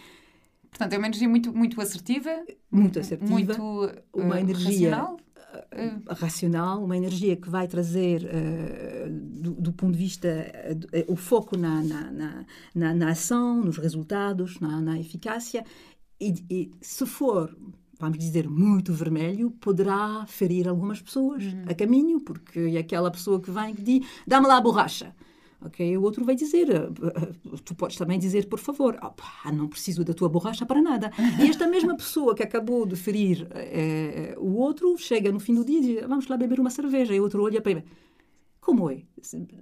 [0.71, 2.32] Portanto, é uma energia muito, muito assertiva.
[2.71, 3.32] Muito assertiva.
[3.32, 3.62] Muito
[4.12, 5.17] uma uh, energia racional
[6.09, 11.57] racional, uma energia que vai trazer, uh, do, do, ponto de vista, uh, o foco
[11.57, 15.65] na, na, na, na, ação, nos resultados, na, na eficácia.
[16.19, 17.55] E, e, se for,
[17.99, 21.65] vamos dizer, muito vermelho, poderá ferir algumas pessoas uhum.
[21.67, 25.15] a caminho, porque é aquela pessoa que vem e diz: dá-me lá a borracha.
[25.65, 29.67] Ok, o outro vai dizer, eh, eh, tu podes também dizer, por favor, oh, não
[29.67, 31.10] preciso da tua borracha para nada.
[31.41, 35.63] E esta mesma pessoa que acabou de ferir é, o outro chega no fim do
[35.63, 37.13] dia e diz, vamos lá beber uma cerveja.
[37.15, 37.84] E o outro olha para ele,
[38.60, 39.04] como é?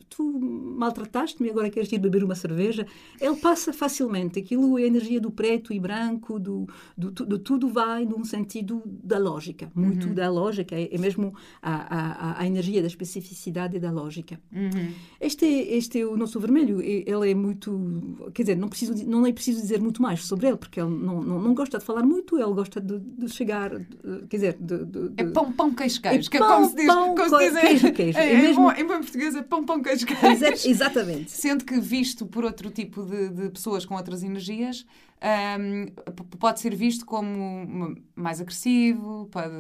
[0.10, 2.86] Tu maltrataste-me e agora queres ir beber uma cerveja?
[3.19, 4.39] Ele passa facilmente.
[4.39, 8.82] Aquilo é a energia do preto e branco, do, do, do tudo vai num sentido
[8.86, 9.71] da lógica.
[9.76, 10.13] Muito uhum.
[10.13, 10.76] da lógica.
[10.76, 14.39] É, é mesmo a, a, a, energia da especificidade e da lógica.
[14.52, 14.93] Uhum.
[15.19, 16.82] Este, é, este é o nosso vermelho.
[16.82, 18.32] Ele é muito...
[18.34, 21.21] Quer dizer, não, preciso, não é preciso dizer muito mais sobre ele, porque ele não,
[21.21, 23.78] não, não gosta de falar muito, ele gosta de, de chegar...
[23.78, 24.58] De, quer dizer...
[24.60, 26.28] De, de, é pão, pão, queijo, queijo.
[26.28, 28.17] É que é como se diz, pão, como se diz queijo, queijo.
[28.17, 28.71] É, é, mesmo...
[28.71, 30.70] em, em português é pão, pão, queijo, queijo.
[30.70, 31.30] Exatamente.
[31.30, 34.86] Sendo que, visto por outro tipo de, de pessoas com outras energias,
[35.60, 35.88] um,
[36.40, 39.54] pode ser visto como mais agressivo, pode,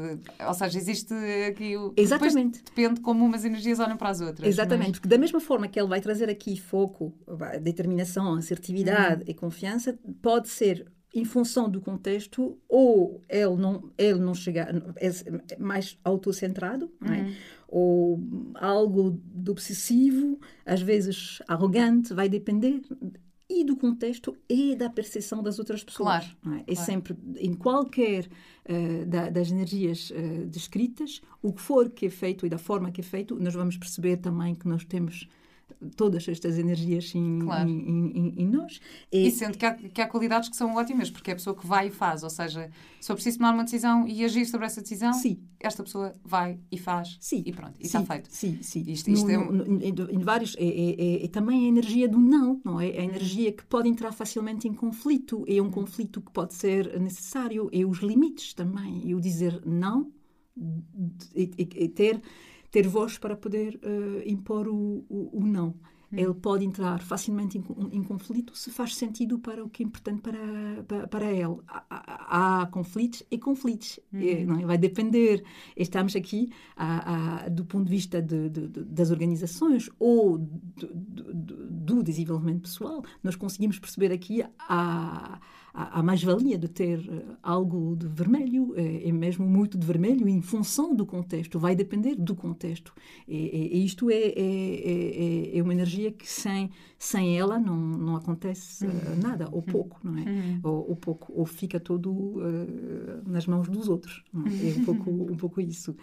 [0.47, 1.13] ou seja, existe
[1.49, 1.93] aqui o.
[1.97, 2.63] Exatamente.
[2.63, 4.47] depende como umas energias olham para as outras.
[4.47, 4.99] Exatamente, mas...
[4.99, 7.13] porque da mesma forma que ele vai trazer aqui foco,
[7.61, 9.29] determinação, assertividade uhum.
[9.29, 15.59] e confiança, pode ser em função do contexto, ou ele não, ele não chega, é
[15.59, 17.35] mais autocentrado, não é?
[17.73, 18.21] Ou
[18.55, 22.81] algo de obsessivo, às vezes arrogante, vai depender
[23.49, 26.25] e do contexto e da percepção das outras pessoas.
[26.41, 26.59] Claro, é?
[26.71, 26.85] É claro.
[26.91, 28.27] sempre, em qualquer
[28.65, 32.91] eh, da- das energias eh, descritas, o que for que é feito e da forma
[32.91, 35.27] que é feito, nós vamos perceber também que nós temos
[35.95, 37.69] todas estas energias em, Claro.
[37.69, 38.79] em, em- em- nós.
[39.11, 41.55] E- E sendo que há, que há qualidades que são ótimas, porque é a pessoa
[41.55, 42.23] que vai e faz.
[42.23, 45.39] Ou seja, se eu preciso tomar uma decisão e agir sobre essa decisão, Sim.
[45.59, 47.17] esta pessoa vai e faz.
[47.19, 47.43] Sim.
[47.45, 48.27] E pronto, e sim, está feito.
[48.31, 48.83] Sim, sim.
[48.87, 52.07] Isto- isto é No- no- no- em, vários, é, é- é- é também a energia
[52.07, 52.87] do não, não é?
[52.89, 52.99] Uhum.
[52.99, 55.43] A energia que pode entrar facilmente em conflito.
[55.47, 57.69] É um conflito que pode ser necessário.
[57.71, 59.01] É os limites também.
[59.05, 60.11] E o dizer não
[61.35, 62.21] e ter,
[62.71, 65.75] ter voz para poder eh, impor o, o, o não.
[66.11, 66.19] Uhum.
[66.19, 67.63] Ele pode entrar facilmente em,
[67.97, 71.55] em conflito se faz sentido para o que é importante para, para, para ele.
[71.67, 73.97] Há, há- há conflitos e conflitos.
[74.13, 74.65] É, não é?
[74.65, 75.41] Vai depender.
[75.75, 80.93] Estamos aqui a- a- do ponto de vista de- de- de- das organizações ou do,
[80.93, 83.03] do- do- do desenvolvimento pessoal.
[83.23, 85.39] Nós conseguimos perceber aqui a,
[85.73, 90.27] a, a mais-valia de ter eh, algo de vermelho, eh, é mesmo muito de vermelho,
[90.27, 91.57] em função do contexto.
[91.59, 92.93] Vai depender do contexto.
[93.27, 98.15] E, e- isto é, é, é- é uma energia que sem, sem ela não, não
[98.15, 100.25] acontece eh, nada, ou pouco, não é?
[100.63, 104.23] Ou, ou pouco, ou fica todo eh, nas mãos dos outros.
[104.35, 104.69] é?
[104.69, 105.95] É um pouco, um pouco isso.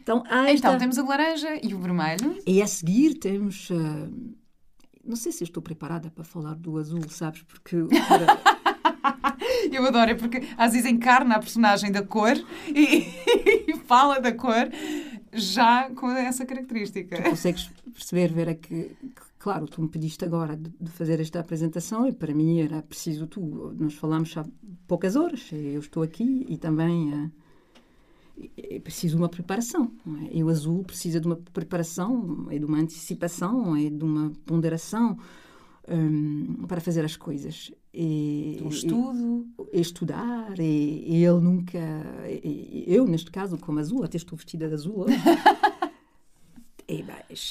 [0.00, 0.52] Então, esta...
[0.52, 2.36] Então, temos o laranja e o vermelho.
[2.46, 3.68] E a seguir temos.
[3.72, 4.08] ah,
[5.04, 7.42] não sei se estou preparada para falar do azul, sabes?
[7.42, 7.76] Porque.
[8.08, 8.57] para-
[9.72, 12.36] Eu adoro, é porque às vezes encarna a personagem da cor
[12.68, 13.06] e,
[13.68, 14.68] e fala da cor
[15.32, 17.22] já com essa característica.
[17.22, 22.06] consegues perceber, Vera, que, que, claro, tu me pediste agora de, de fazer esta apresentação
[22.06, 23.74] e para mim era preciso tu.
[23.78, 24.44] Nós falamos há
[24.86, 27.12] poucas horas, eu estou aqui e também.
[27.14, 27.48] é
[28.56, 29.92] é preciso uma preparação.
[30.24, 30.36] é?
[30.36, 35.18] E o azul precisa de uma preparação, é de uma antecipação, é de uma ponderação
[35.88, 37.72] hum, para fazer as coisas.
[38.00, 39.48] E, e- estudo.
[39.72, 41.78] e estudar e, e ele nunca
[42.86, 45.06] eu neste caso como azul até estou vestida de azul
[46.86, 47.00] é, é,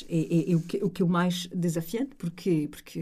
[0.10, 3.00] é- é o, que, o que o mais desafiante porque porque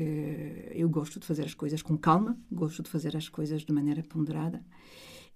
[0.72, 4.02] eu gosto de fazer as coisas com calma gosto de fazer as coisas de maneira
[4.04, 4.66] ponderada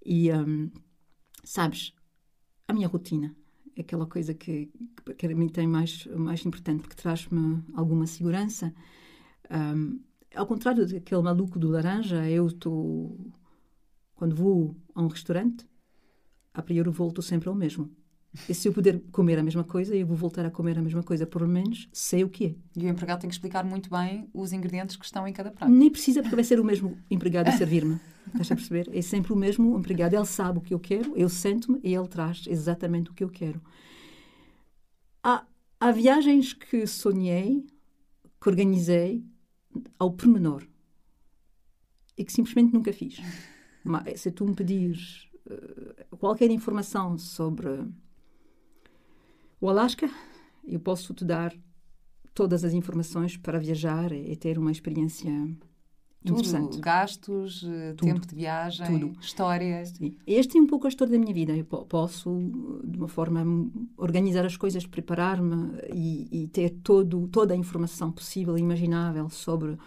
[0.04, 0.68] e hum,
[1.44, 1.94] sabes
[2.66, 3.34] a minha rotina
[3.76, 4.70] é aquela coisa que,
[5.16, 8.74] que para mim tem mais mais importante porque traz-me alguma segurança
[9.52, 9.98] Hum,
[10.34, 13.32] ao contrário daquele maluco do laranja, eu estou.
[14.14, 15.66] Quando vou a um restaurante,
[16.52, 17.90] a priori volto sempre ao mesmo.
[18.48, 21.02] E se eu puder comer a mesma coisa, eu vou voltar a comer a mesma
[21.02, 21.26] coisa.
[21.26, 22.54] Por lo menos sei o que é.
[22.76, 25.72] E o empregado tem que explicar muito bem os ingredientes que estão em cada prato.
[25.72, 27.98] Nem precisa, porque vai ser o mesmo empregado a servir-me.
[28.28, 28.88] Estás a perceber?
[28.92, 30.14] É sempre o mesmo empregado.
[30.14, 33.28] Ele sabe o que eu quero, eu sento-me e ele traz exatamente o que eu
[33.28, 33.60] quero.
[35.24, 35.44] Há,
[35.80, 37.66] há viagens que sonhei,
[38.40, 39.24] que organizei
[39.98, 40.66] ao pormenor
[42.16, 43.18] e que simplesmente nunca fiz.
[43.82, 47.68] Mas, se tu me pedires eh, qualquer informação sobre
[49.60, 50.10] o Alasca,
[50.66, 51.54] eu posso te dar
[52.34, 55.30] todas as informações para viajar e, e ter uma experiência.
[56.24, 58.06] Tudo, gastos, eh, Tudo.
[58.12, 59.18] tempo de viagem, Tudo.
[59.20, 59.84] história.
[59.86, 60.16] Sim.
[60.26, 61.56] Este é um pouco a história da minha vida.
[61.56, 62.30] Eu po- posso,
[62.84, 63.42] de uma forma,
[63.96, 69.78] organizar as coisas, preparar-me e, e ter todo, toda a informação possível e imaginável sobre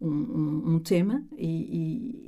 [0.00, 1.46] um, um- um tema e,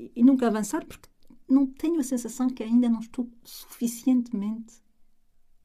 [0.09, 1.09] e- e nunca avançar, porque
[1.49, 4.75] não tenho a sensação que ainda não estou suficientemente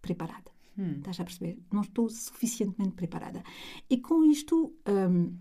[0.01, 0.51] preparada.
[0.77, 0.95] Hum.
[0.97, 1.57] Estás a perceber?
[1.73, 3.41] Não estou suficientemente preparada.
[3.89, 4.73] E com isto.
[4.87, 5.33] hum,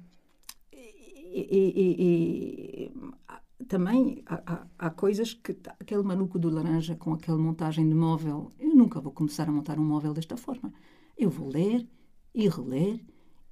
[1.33, 7.39] e- e- e- também há, há- há coisas que aquele maluco do laranja com aquela
[7.39, 10.73] montagem de móvel, eu nunca vou começar a montar um móvel desta forma.
[11.17, 11.87] Eu vou ler
[12.35, 13.01] e reler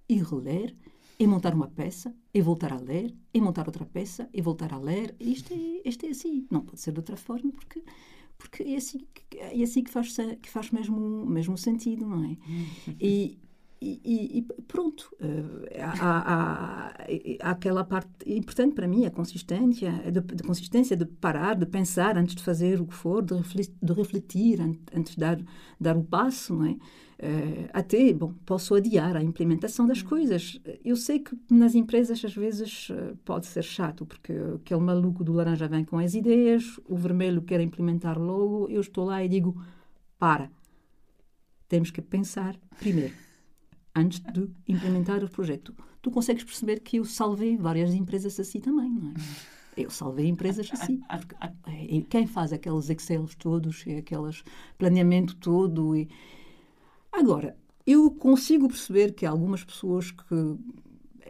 [0.08, 0.74] e reler
[1.18, 4.78] e montar uma peça e voltar a ler e montar outra peça e voltar a
[4.78, 5.14] ler.
[5.18, 6.46] Isto é, isto é assim.
[6.50, 7.82] Não pode ser de outra forma porque
[8.38, 12.36] porque é assim que, é assim que faz que faz mesmo mesmo sentido, não é?
[13.00, 13.38] E
[13.80, 16.92] e, e- e pronto, eh, há, há-
[17.42, 22.16] há- aquela parte importante para mim, a consistência, de, de consistência de parar, de pensar
[22.16, 25.38] antes de fazer o que for, de refletir, de refletir an- antes de dar,
[25.80, 26.76] dar o passo, não é?
[27.18, 30.60] Eh, até, bom, posso adiar a implementação das coisas.
[30.84, 35.32] Eu sei que nas empresas às vezes eh, pode ser chato, porque aquele maluco do
[35.32, 39.58] laranja vem com as ideias, o vermelho quer implementar logo, eu estou lá e digo,
[40.18, 40.50] para,
[41.68, 43.14] temos que pensar primeiro
[43.96, 45.74] antes de implementar o projeto.
[46.02, 49.14] Tu consegues perceber que eu salvei várias empresas assim também, não é?
[49.76, 51.00] Eu salvei empresas assim.
[51.10, 51.34] Porque,
[51.66, 54.42] é, quem faz aqueles Excels todos e aqueles
[54.78, 56.08] planeamento todo e
[57.12, 57.56] agora
[57.86, 60.56] eu consigo perceber que algumas pessoas que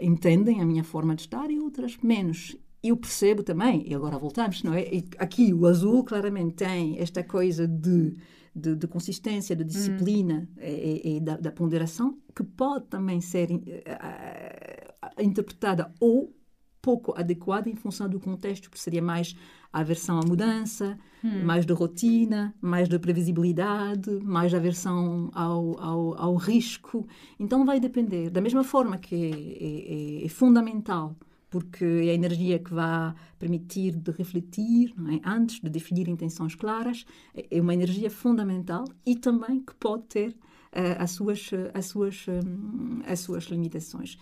[0.00, 2.56] entendem a minha forma de estar e outras menos.
[2.82, 4.82] Eu percebo também, e agora voltamos, não é?
[4.82, 8.16] E aqui o azul claramente tem esta coisa de,
[8.56, 10.60] de, de consistência, de disciplina hum.
[10.62, 16.34] e, e da, da, ponderação, que pode também ser uh, interpretada ou
[16.80, 19.36] pouco adequada em função do contexto, que seria mais
[19.72, 21.44] aversão à mudança, hum.
[21.44, 27.06] mais de rotina, mais de previsibilidade, mais de aversão ao, ao, ao risco.
[27.38, 28.30] Então vai depender.
[28.30, 31.14] Da mesma forma que é, é, é fundamental
[31.58, 35.28] porque é a energia que vai permitir de refletir é?
[35.28, 40.30] antes de definir intenções claras é, é uma energia fundamental e também que pode ter
[40.30, 44.18] uh, as suas as suas um, as suas limitações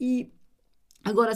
[0.00, 0.30] e
[1.04, 1.32] Agora,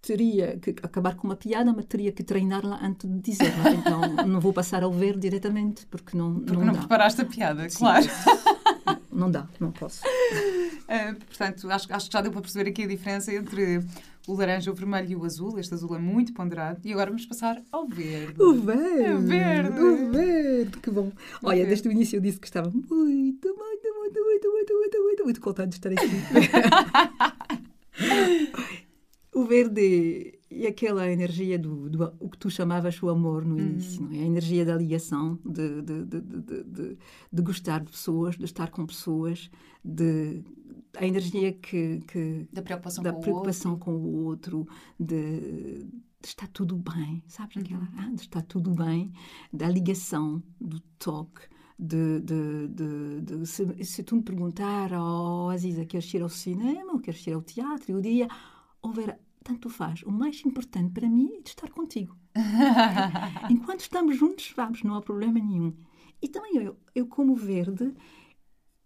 [0.00, 3.70] teria que acabar com uma piada, mas teria que treiná-la antes de dizê-la.
[3.70, 6.78] Então, não vou passar ao ver diretamente, porque não Porque não, não dá.
[6.80, 7.78] preparaste a piada, Sim.
[7.78, 8.06] claro.
[9.12, 10.02] Não dá, não posso.
[10.88, 13.84] Eh, portanto, acho, acho que já deu para perceber aqui a diferença entre
[14.26, 15.58] o laranja, o vermelho e o azul.
[15.58, 16.80] Este azul é muito ponderado.
[16.82, 18.42] E agora vamos passar ao verde.
[18.42, 19.02] O verde!
[19.02, 19.80] É verde!
[19.80, 20.78] O verde!
[20.80, 21.12] Que bom!
[21.42, 25.24] Olha, desde o início eu disse que estava muito, muito, muito, muito, muito, muito, muito,
[25.24, 26.08] muito contente de estar aqui.
[29.34, 33.60] o verde e aquela energia do, do, o que tu chamavas o amor no hum.
[33.60, 34.08] início, hum.
[34.10, 34.22] não é?
[34.22, 36.98] a energia da ligação, de de, de, de,
[37.32, 39.50] de, gostar de pessoas, de estar com pessoas,
[39.84, 40.42] de
[40.96, 44.66] a energia que, que da preocupação, da com, preocupação o com o outro,
[44.98, 45.84] de,
[46.20, 47.62] de estar tudo bem, sabes uhum.
[47.62, 49.12] aquela, ah, de estar tudo bem,
[49.52, 51.42] da ligação, do toque.
[51.80, 56.92] De, de, de, de se, se, tu me perguntar, oh Aziza, queres ir ao cinema
[56.92, 57.92] ou queres ir ao teatro?
[57.92, 58.26] Eu diria,
[58.82, 60.02] houver, tanto faz.
[60.02, 62.16] O mais importante para mim é de estar contigo.
[63.48, 65.72] Enquanto estamos juntos, vamos, não há problema nenhum.
[66.20, 67.94] E também eu, eu como verde,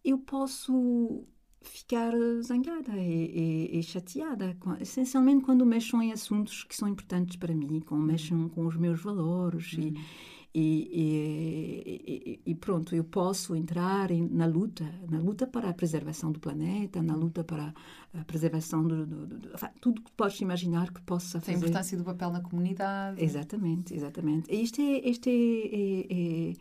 [0.05, 1.27] eu posso
[1.63, 7.55] ficar zangada e, e, e chateada, essencialmente quando mexam em assuntos que são importantes para
[7.55, 9.95] mim, quando mexam com os meus valores e, uhum.
[10.55, 17.03] E, e, pronto, eu posso entrar na luta, na luta para a preservação do planeta,
[17.03, 17.73] na luta para
[18.13, 19.49] a preservação do, do, do, do
[19.81, 21.53] tudo que podes imaginar que possa fazer.
[21.53, 23.25] A importância do papel na comunidade.
[23.25, 24.55] Exatamente, exatamente.
[24.55, 26.55] Este é, este é, é, é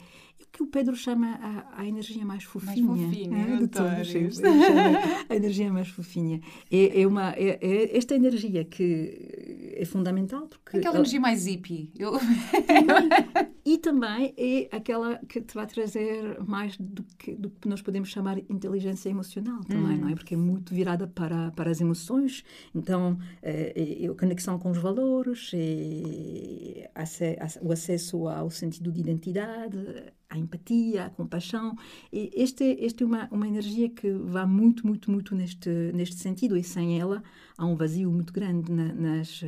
[0.52, 2.86] que o Pedro chama a, a energia mais fofinha.
[2.86, 4.42] Mais fofinha, é, de todos.
[5.30, 6.42] a energia mais fofinha.
[6.70, 10.78] É, é uma, é, é esta energia que é fundamental porque...
[10.78, 11.92] Aquela energia mais hippie.
[11.98, 12.14] Eu...
[13.66, 18.10] e também é aquela que te vai trazer mais do que, do que nós podemos
[18.10, 20.02] chamar inteligência emocional também, hum.
[20.02, 20.16] não é?
[20.16, 22.44] Porque é muito virada para, para as emoções.
[22.76, 26.90] Então, é, é, é a conexão com os valores, é,
[27.62, 29.78] o acesso ao sentido de identidade,
[30.32, 31.76] a empatia, a compaixão.
[32.12, 36.58] E este, este é uma, uma energia que vai muito, muito, muito neste, neste sentido.
[36.58, 37.22] E sem ela
[37.58, 39.42] há um vazio muito grande na, nas,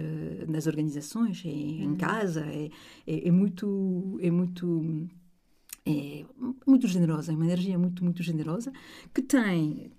[0.48, 1.96] nas organizações, é, em hum.
[1.96, 2.46] casa.
[2.46, 2.70] É,
[3.08, 4.18] é, é, muito.
[4.22, 5.08] É muito
[5.86, 6.24] é
[6.66, 8.72] muito generosa, é uma energia muito, muito generosa,
[9.14, 9.92] que tem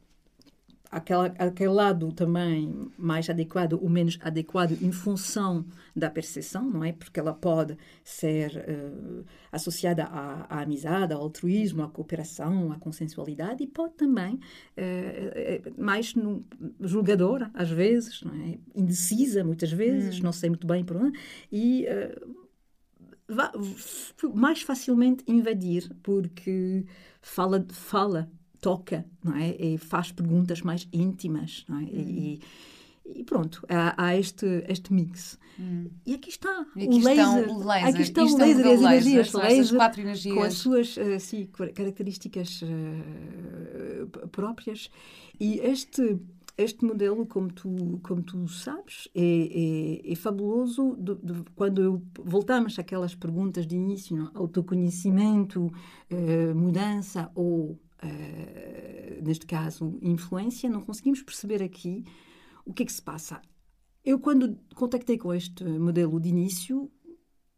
[0.94, 6.92] aquela, aquele lado também mais adequado ou menos adequado em função da percepção, não é?
[6.92, 13.64] Porque ela pode ser uh, associada à, à, amizade, ao altruísmo, à cooperação, à consensualidade
[13.64, 16.44] e pode também uh, mais no,
[16.80, 18.58] julgadora, às vezes, não é?
[18.74, 20.22] indecisa, muitas vezes, hum.
[20.22, 21.18] não sei muito bem por onde,
[21.50, 22.44] e uh,
[24.32, 26.84] mais facilmente invadir, porque
[27.20, 28.30] fala, fala
[28.64, 29.54] toca, não é?
[29.58, 31.82] E faz perguntas mais íntimas, não é?
[31.84, 32.40] E,
[33.04, 35.38] e, pronto, há, há, este, este mix.
[35.60, 35.90] Hum.
[36.06, 37.50] E aqui está e aqui o laser.
[37.50, 37.88] O laser.
[37.88, 39.32] Aqui está o laser as energias.
[39.34, 40.34] Laser, quatro energias.
[40.34, 44.90] Com as suas uh, sim, características uh, próprias.
[45.38, 46.18] E este
[46.56, 52.02] este modelo, como tu, como tu sabes, é, é, é fabuloso de, de, quando eu,
[52.22, 54.30] voltamos àquelas perguntas de início, não?
[54.34, 55.72] autoconhecimento,
[56.08, 62.04] eh, mudança ou uh, neste caso, influência, não conseguimos perceber aqui
[62.64, 63.40] o que é que se passa.
[64.04, 66.90] Eu, quando contactei com este modelo de início,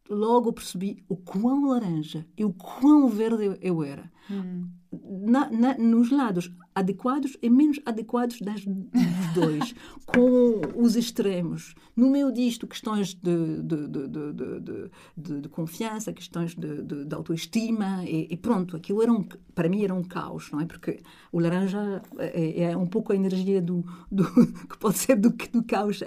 [0.08, 4.10] logo percebi o quão laranja e o quão verde eu, eu era.
[4.30, 4.68] Hum.
[4.92, 9.74] Na, na, nos lados adequados e menos adequados das, dos dois,
[10.06, 11.74] com os extremos.
[11.96, 18.76] No meio disto, questões de, de, de, de confiança, questões de, autoestima, e, e, pronto,
[18.76, 20.66] aquilo era um, para mim era um caos, não é?
[20.66, 21.00] Porque
[21.32, 23.82] o laranja é, é um pouco a energia do,
[24.12, 24.24] do
[24.68, 26.00] que pode ser do, do caos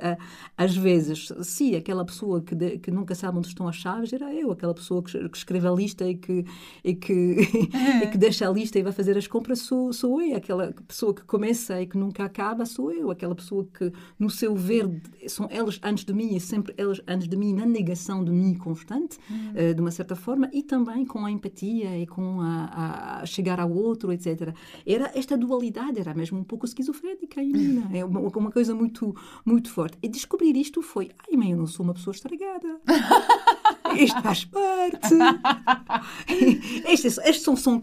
[0.56, 1.30] às vezes.
[1.42, 5.02] Sim, aquela pessoa que, que nunca sabe onde estão as chaves era eu, aquela pessoa
[5.02, 6.46] que, que escreve a lista e que,
[6.84, 7.38] e que,
[8.04, 11.14] e que deixa a lista e vai fazer as compras sou, sou eu, aquela pessoa
[11.14, 15.48] que começa e que nunca acaba sou eu, aquela pessoa que no seu ver são
[15.52, 19.18] elas antes de mim e sempre elas antes de mim na negação de mim constante,
[19.30, 19.72] uhum.
[19.72, 23.60] uh, de uma certa forma, e também com a empatia e com a, a, chegar
[23.60, 24.54] ao outro, etc.
[24.86, 29.16] Era esta dualidade, era mesmo um pouco esquizofrénica em mim, é uma, uma coisa muito,
[29.46, 29.98] muito forte.
[30.02, 32.80] E descobrir isto foi, ai mãe, eu não sou uma pessoa estragada.
[33.98, 35.16] Isto faz parte.
[36.86, 37.80] Estas, estas são, são,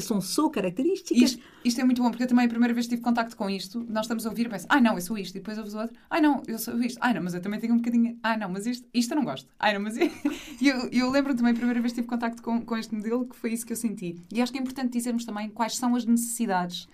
[0.00, 1.22] são só características.
[1.22, 3.48] Isto, isto, é muito bom, porque eu também a primeira vez que tive contacto com
[3.48, 5.36] isto, nós estamos a ouvir e penso, ai não, eu sou isto.
[5.36, 6.98] E depois ouves o outro, ai não, eu sou isto.
[7.00, 9.24] Ai não, mas eu também tenho um bocadinho, ai não, mas isto, isto eu não
[9.24, 9.48] gosto.
[9.58, 9.96] Ai não, mas.
[10.60, 13.26] E eu, eu lembro também a primeira vez que tive contacto com, com este modelo,
[13.26, 14.16] que foi isso que eu senti.
[14.32, 16.86] E acho que é importante dizermos também quais são as necessidades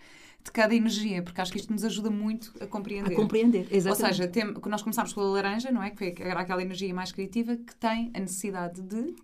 [0.44, 3.12] de cada energia, porque acho que isto nos ajuda muito a compreender.
[3.12, 3.88] A compreender, exatamente.
[3.88, 5.90] Ou seja, tem, nós começámos pela laranja, não é?
[5.90, 9.14] Que foi aquela energia mais criativa que tem a necessidade de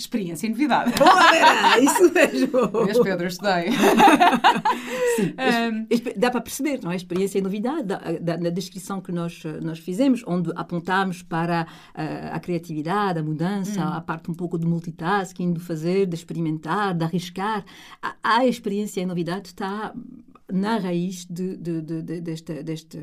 [0.00, 0.92] experiência e novidade.
[1.00, 2.84] Ora, isso mesmo.
[2.84, 3.70] Vês, Pedro, estudei.
[5.16, 5.86] Sim, um,
[6.16, 6.96] dá para perceber, não é?
[6.96, 12.36] Experiência e novidade, da, da, na descrição que nós, nós fizemos, onde apontamos para a,
[12.36, 13.92] a criatividade, a mudança, hum.
[13.94, 17.64] a parte um pouco do multitasking, do fazer, de experimentar, de arriscar.
[18.02, 19.92] A, a experiência e novidade está
[20.52, 22.98] na raiz de, de, de, desta, desta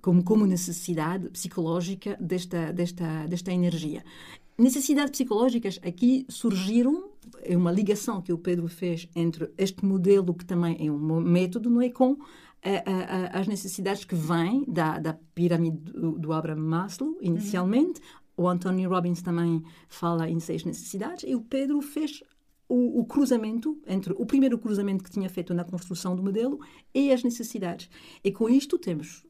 [0.00, 4.04] como, como necessidade psicológica desta, desta, desta energia.
[4.56, 7.10] Necessidades psicológicas aqui surgiram,
[7.42, 11.68] é uma ligação que o Pedro fez entre este modelo, que também é um método,
[11.68, 11.88] não é?
[11.88, 12.16] Com
[12.62, 18.00] a, a, as necessidades que vêm da, da pirâmide do, do Abraham Maslow, inicialmente.
[18.00, 18.44] Uhum.
[18.44, 22.22] O Anthony Robbins também fala em seis necessidades e o Pedro fez
[22.68, 26.58] o, o, cruzamento entre o primeiro cruzamento que tinha feito na construção do modelo
[26.92, 27.88] e as necessidades.
[28.24, 29.24] E com isto temos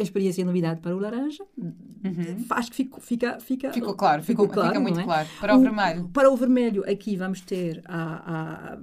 [0.00, 2.46] a experiência e novidade para o laranja, uhum.
[2.50, 5.04] acho que fica, fica, fica, ficou claro, ficou, ficou claro, fica muito é?
[5.04, 5.28] claro.
[5.38, 6.08] Para o, o, vermelho?
[6.08, 8.74] Para o vermelho, aqui vamos ter a,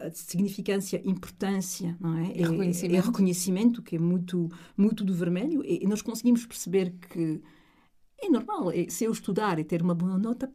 [0.00, 2.32] a, a significância, importância não é?
[2.34, 2.94] E reconhecimento.
[2.94, 7.40] E, reconhecimento, que é muito, muito do vermelho, e, e nós conseguimos perceber que
[8.18, 10.50] é normal, é, se eu estudar e ter uma boa nota,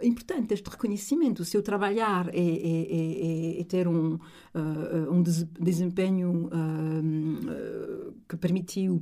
[0.00, 1.44] é importante este reconhecimento.
[1.44, 9.00] Se eu trabalhar e, e, e, e ter um, uh, um desempenho uh, que permitiu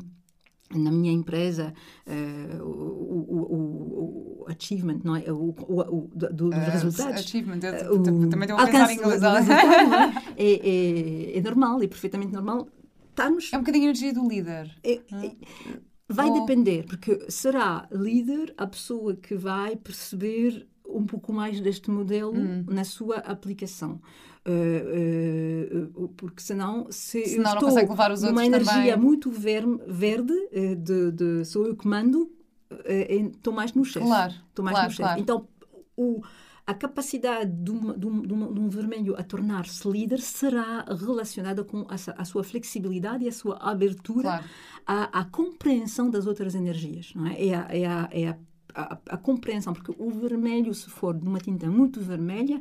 [0.74, 1.72] na minha empresa
[2.06, 8.02] uh, o, o, o, achievement não é o, o, do, dos uh, resultados achievement eu,
[8.02, 9.28] também estou a pensar em inglês é?
[10.36, 12.68] é, é, é, normal e perfeitamente normal
[13.08, 15.36] estamos é um bocadinho a energia do líder é, é?
[16.08, 16.40] vai Ou...
[16.40, 22.64] depender porque será líder a pessoa que vai perceber um pouco mais deste modelo hum.
[22.68, 24.00] na sua aplicação
[24.48, 28.96] Uh, uh, porque senão se senão eu estou numa energia também.
[28.96, 32.30] muito ver, verde uh, de, de, sou eu que mando
[32.88, 35.20] estou mais no chefe claro, mais claro, no chefe claro.
[35.20, 35.48] então
[35.94, 36.22] o,
[36.66, 41.86] a capacidade de um, de, um, de, um, vermelho a tornar-se líder será relacionada com
[41.88, 44.44] a, a, sua flexibilidade e a sua abertura claro.
[44.86, 47.46] à, à, compreensão das outras energias não é?
[47.46, 48.38] É, a, é, a, é
[48.74, 52.60] a, a, compreensão, porque o vermelho, se for de uma tinta muito vermelha,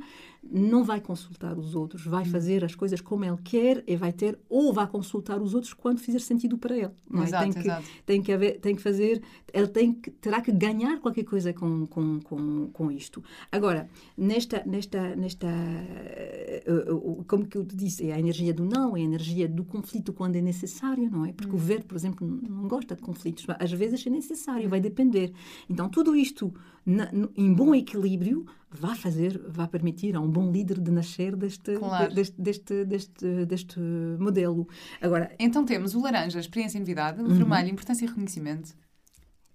[0.52, 2.26] não vai consultar os outros, vai hum.
[2.26, 6.00] fazer as coisas como ele quer e vai ter, ou vai consultar os outros quando
[6.00, 6.92] fizer sentido para ele.
[7.10, 7.26] Não é?
[7.26, 7.88] exato, tem, que, exato.
[8.06, 9.22] tem que haver, tem que fazer,
[9.54, 13.24] ele tem que, terá que ganhar qualquer coisa com, com, com, com isto.
[13.52, 18.66] Agora, nesta, nesta, nesta uh, uh, como que eu te disse, é a energia do
[18.66, 21.34] não, é a energia do conflito quando é necessário, não é?
[21.34, 21.56] Porque hum.
[21.56, 24.84] o verde, por exemplo, não gosta de conflitos, às vezes é necessário, vai hum.
[24.84, 25.34] depender.
[25.70, 26.54] Então, tudo isto
[26.86, 28.46] na, em bom equilíbrio
[28.78, 32.14] vai fazer, vai permitir a um bom líder de nascer deste, claro.
[32.14, 33.80] deste, deste, deste, deste,
[34.20, 34.68] modelo.
[35.02, 37.34] Agora, então temos o laranja, experiência e novidade, o uhum.
[37.34, 38.76] vermelho, importância e reconhecimento.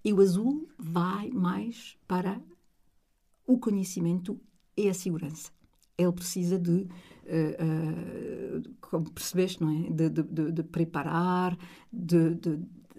[0.03, 2.41] E o azul vai mais para
[3.47, 4.39] o conhecimento
[4.75, 5.51] e a segurança.
[5.97, 6.87] Ele precisa de, uh,
[8.57, 9.89] uh, como percebeste, não é?
[9.89, 11.57] De, de, de preparar,
[11.91, 12.35] de,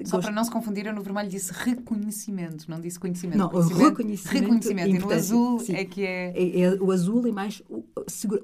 [0.04, 3.38] só para não se confundir, eu no vermelho disse reconhecimento, não disse conhecimento.
[3.38, 4.42] Não, reconhecimento.
[4.42, 4.88] Reconhecimento.
[4.88, 5.74] E no azul sim.
[5.74, 6.32] é que é...
[6.34, 6.60] é...
[6.60, 6.74] é...
[6.74, 7.84] O azul é mais o,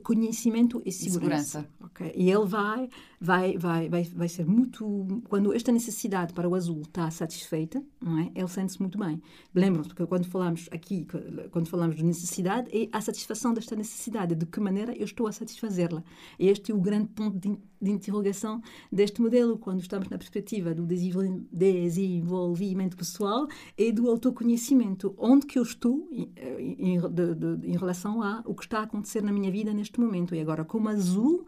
[0.02, 1.60] conhecimento e segurança.
[1.60, 1.68] segurança.
[1.86, 2.12] Okay.
[2.14, 2.88] E ele vai
[3.20, 5.22] vai, vai, vai, vai ser muito.
[5.28, 8.30] Quando esta necessidade para o azul está satisfeita, não é?
[8.34, 9.20] ele sente-se muito bem.
[9.54, 11.06] Lembram-se, porque quando falamos aqui,
[11.50, 15.32] quando falamos de necessidade, é a satisfação desta necessidade, de que maneira eu estou a
[15.32, 16.02] satisfazê-la.
[16.38, 20.86] Este é o grande ponto de, de interrogação deste modelo, quando estamos na perspectiva do
[20.86, 23.46] desenvolvimento pessoal
[23.76, 25.14] e do autoconhecimento.
[25.18, 26.32] Onde que eu estou em,
[26.78, 30.00] em, de, de, em relação a o que está a acontecer na minha vida neste
[30.00, 30.34] momento.
[30.34, 31.44] E agora, como azul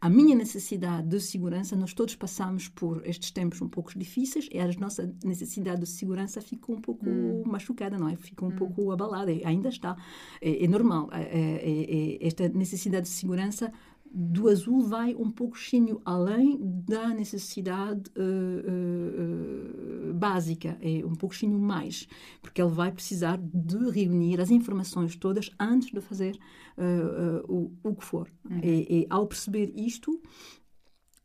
[0.00, 4.58] a minha necessidade de segurança, nós todos passamos por estes tempos um pouco difíceis e
[4.58, 7.42] a nossa necessidade de segurança ficou um pouco hum.
[7.44, 8.16] machucada, não é?
[8.16, 8.56] Ficou um hum.
[8.56, 9.96] pouco abalada, ainda está.
[10.40, 11.10] É, é normal.
[11.12, 13.70] É, é, é, esta necessidade de segurança
[14.12, 22.08] do azul vai um pouquinho além da necessidade uh, uh, básica, é um pouquinho mais,
[22.42, 26.36] porque ele vai precisar de reunir as informações todas antes de fazer
[26.76, 28.28] uh, o, o que for.
[28.50, 28.58] Uhum.
[28.62, 30.20] E, e, ao perceber isto,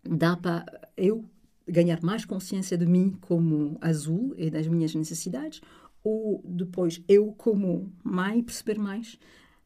[0.03, 0.63] dá para
[0.95, 1.25] eu
[1.67, 5.59] ganhar mais consciência de mim como azul e das minhas necessidades,
[6.03, 9.17] ou depois eu como mãe perceber mais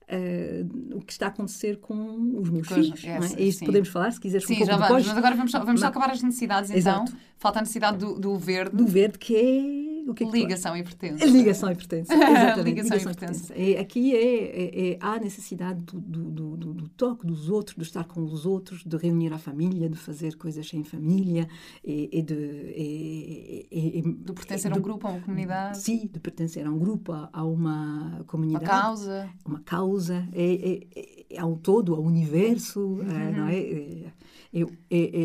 [0.10, 3.04] uh, o que está a acontecer com os meus Coisa, filhos.
[3.06, 3.42] Essa, é?
[3.42, 5.08] é isso podemos falar, se quiseres sim, um pouco já vamos, depois.
[5.08, 7.04] Mas agora vamos só, vamos só acabar as necessidades, então.
[7.04, 7.14] Exato.
[7.38, 8.76] Falta a necessidade do, do verde.
[8.76, 11.26] Do verde, que é o que é que Ligação e pertença.
[11.26, 12.64] Ligação e pertença, exatamente.
[12.64, 13.54] Ligação, Ligação e pertença.
[13.56, 17.84] É, aqui é, é, é, há necessidade do, do, do, do, toque dos outros, de
[17.84, 21.48] estar com os outros, de reunir a família, de fazer coisas em família
[21.84, 22.34] e, e de...
[22.34, 25.78] E, e, de pertencer a um grupo, a uma comunidade.
[25.80, 28.66] Sim, de pertencer a um grupo, a, a uma comunidade.
[28.66, 29.30] Uma causa.
[29.46, 33.32] Uma causa, é, é, é ao todo, ao universo, uhum.
[33.32, 34.12] não é?
[34.54, 34.72] É eu,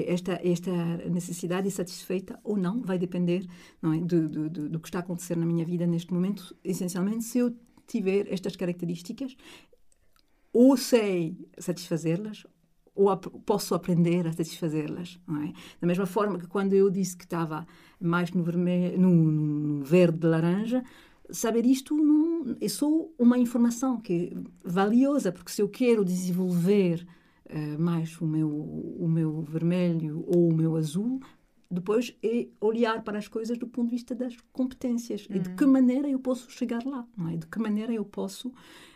[0.08, 0.70] esta, esta
[1.08, 3.46] necessidade é satisfeita ou não vai depender
[3.80, 6.54] não é, do, do, do que está a acontecer na minha vida neste momento.
[6.62, 7.54] Essencialmente, se eu
[7.86, 9.36] tiver estas características,
[10.52, 12.46] ou sei satisfazê-las,
[12.94, 15.18] ou ap posso aprender a satisfazê-las.
[15.28, 15.52] É?
[15.80, 17.66] Da mesma forma que quando eu disse que estava
[18.00, 20.84] mais no, vermelho, no, no verde laranja,
[21.30, 27.04] saber isto não, é só uma informação que é valiosa, porque se eu quero desenvolver
[27.50, 31.20] uh, mais o meu, o meu vermelho ou o meu azul,
[31.70, 35.36] depois é olhar para as coisas do ponto de vista das competências uhum.
[35.36, 37.36] e de que maneira eu posso chegar lá, não é?
[37.36, 38.52] De que maneira eu posso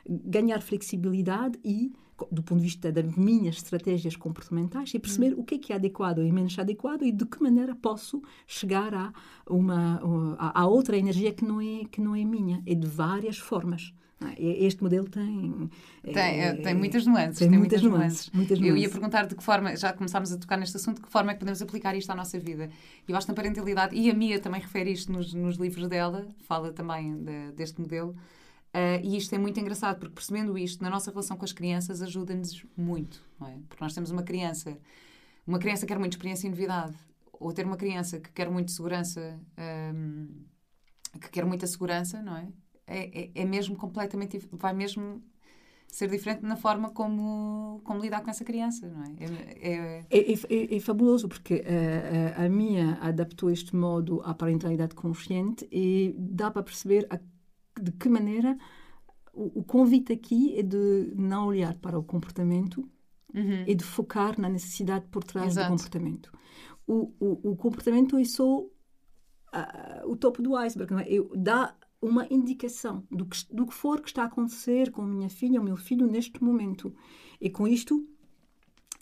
[0.09, 1.92] ganhar flexibilidade e
[2.32, 5.40] do ponto de vista das minhas estratégias comportamentais e perceber uhum.
[5.40, 8.92] o que é que é adequado e menos adequado e de que maneira posso chegar
[8.92, 9.12] a
[9.49, 10.01] uma
[10.38, 13.92] a, a outra energia que não é que não é minha e de várias formas.
[14.36, 15.70] Este modelo tem.
[16.02, 17.38] Tem, é, tem muitas nuances.
[17.38, 20.32] Tem, tem muitas, muitas, nuances, muitas, nuances, Eu ia perguntar de que forma, já começámos
[20.32, 22.68] a tocar neste assunto, de que forma é que podemos aplicar isto à nossa vida.
[23.06, 26.26] Eu acho que na parentalidade, e a Mia também refere isto nos, nos livros dela,
[26.48, 28.16] fala também de, deste modelo.
[28.74, 32.02] Uh, e isto é muito engraçado, porque percebendo isto, na nossa relação com as crianças,
[32.02, 33.24] ajuda-nos muito.
[33.42, 33.56] É?
[33.68, 34.76] Porque nós temos uma criança,
[35.46, 36.96] uma criança que quer muito experiência e novidade,
[37.32, 39.38] ou ter uma criança que quer muito segurança,
[39.94, 40.26] um,
[41.20, 42.48] que quer muita segurança, não é?
[42.89, 44.39] É, é, é mesmo completamente.
[44.53, 45.22] vai mesmo
[45.86, 49.14] ser diferente na forma como, como lidar com essa criança, não é?
[49.18, 54.34] É, é, é, é, é fabuloso, porque a, a, a, minha adaptou este modo à
[54.34, 57.18] parentalidade consciente e dá para perceber a,
[57.80, 58.57] de que maneira
[59.32, 62.86] o, o, convite aqui é de não olhar para o comportamento
[63.34, 63.64] uhum.
[63.66, 65.68] e de focar na necessidade por trás Exato.
[65.68, 66.32] do comportamento.
[66.86, 68.68] O, o, o comportamento é só uh,
[70.07, 71.07] o topo do iceberg, não é?
[71.09, 75.07] Eu, dá uma indicação do que, do que for que está a acontecer com a
[75.07, 76.94] minha filha ou meu filho neste momento.
[77.40, 78.07] E com isto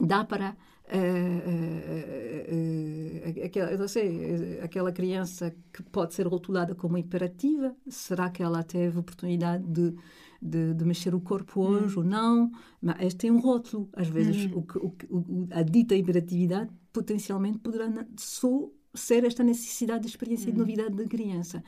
[0.00, 6.76] dá para Uh, uh, uh, aquela, eu não sei, aquela criança que pode ser rotulada
[6.76, 9.96] como hiperativa, será que ela teve oportunidade de,
[10.40, 12.02] de, de mexer o corpo hoje hum.
[12.02, 12.52] ou não?
[12.80, 13.88] Mas este tem um rótulo.
[13.94, 14.64] Às vezes, hum.
[14.76, 20.52] o, o, o, a dita hiperatividade potencialmente poderá só ser esta necessidade de experiência hum.
[20.52, 21.62] de novidade da criança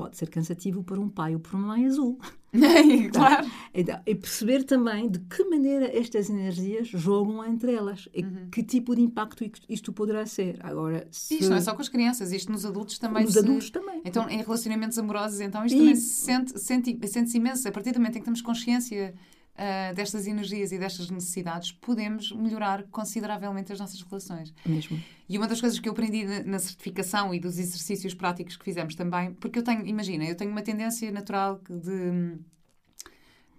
[0.00, 2.18] pode ser cansativo para um pai ou para uma mãe azul.
[3.12, 3.46] claro.
[3.74, 8.48] Então, e perceber também de que maneira estas energias jogam entre elas e uhum.
[8.50, 10.58] que tipo de impacto isto poderá ser.
[10.60, 11.34] Agora, se...
[11.34, 13.24] Isto não é só com as crianças, isto nos adultos também.
[13.24, 13.40] Nos se...
[13.40, 14.00] adultos também.
[14.04, 15.78] Então, em relacionamentos amorosos, então, isto e...
[15.78, 17.68] também se sente, sente, sente imenso.
[17.68, 19.14] A partir do momento em que temos consciência
[19.54, 24.52] uh, destas energias e destas necessidades, podemos melhorar consideravelmente as nossas relações.
[24.64, 25.00] Mesmo.
[25.28, 28.94] E uma das coisas que eu aprendi na certificação e dos exercícios práticos que fizemos
[28.94, 32.38] também, porque eu tenho, imagina, eu tenho uma tendência natural de.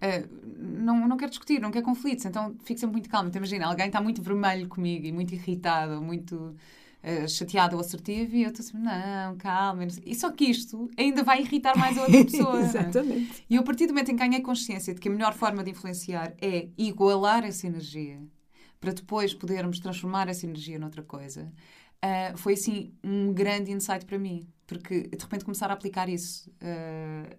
[0.02, 0.28] Uh,
[0.58, 3.28] não, não quero discutir, não quero conflitos, então fico sempre muito calma.
[3.28, 6.56] Então, imagina, alguém está muito vermelho comigo e muito irritado, muito
[7.02, 9.86] uh, chateado ou assertivo, e eu estou assim, não, calma.
[10.04, 12.60] E só que isto ainda vai irritar mais a outra pessoa.
[12.60, 12.64] É?
[12.64, 13.44] Exatamente.
[13.48, 15.62] E eu, a partir do momento em que ganhei consciência de que a melhor forma
[15.62, 18.20] de influenciar é igualar essa energia,
[18.80, 21.52] para depois podermos transformar essa energia noutra coisa,
[22.04, 24.46] uh, foi assim um grande insight para mim.
[24.66, 27.36] Porque de repente começar a aplicar isso uh,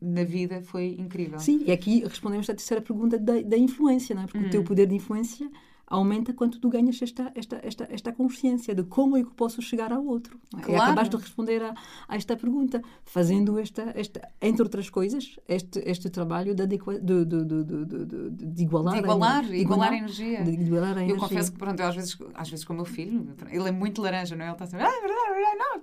[0.00, 1.38] na vida foi incrível.
[1.38, 4.26] Sim, e aqui respondemos à terceira pergunta da, da influência, não é?
[4.26, 4.46] Porque hum.
[4.46, 5.50] o teu poder de influência
[5.90, 9.92] aumenta quando tu ganhas esta, esta, esta, esta consciência de como é que posso chegar
[9.92, 10.38] ao outro.
[10.56, 10.60] É?
[10.60, 10.72] Claro.
[10.72, 11.74] E acabaste de responder a,
[12.08, 17.24] a, esta pergunta, fazendo esta, esta, entre outras coisas, este, este trabalho de, adequa, de,
[17.24, 20.44] de, de, de, igualar, de igualar, a, igualar, a energia.
[20.44, 22.84] De igualar a eu confesso que, pronto, eu às vezes, às vezes com o meu
[22.84, 24.48] filho, ele é muito laranja, não é?
[24.48, 25.80] Ele está sempre, ah, é verdade, é verdade, não, é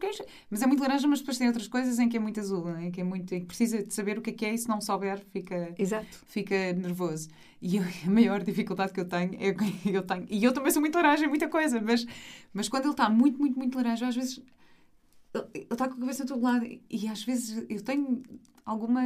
[0.50, 2.90] mas é muito laranja, mas depois tem outras coisas em que é muito azul, em
[2.90, 4.70] que é muito, em que precisa de saber o que é que é e se
[4.70, 6.06] não souber, fica, Exato.
[6.28, 7.28] fica nervoso.
[7.62, 10.28] E a maior dificuldade que eu tenho é que eu tenho.
[10.30, 12.06] E eu também sou muito laranja em muita coisa, mas,
[12.54, 14.42] mas quando ele está muito, muito, muito laranja, às vezes
[15.54, 18.24] ele está com a cabeça todo lado e às vezes eu tenho
[18.66, 19.02] alguma.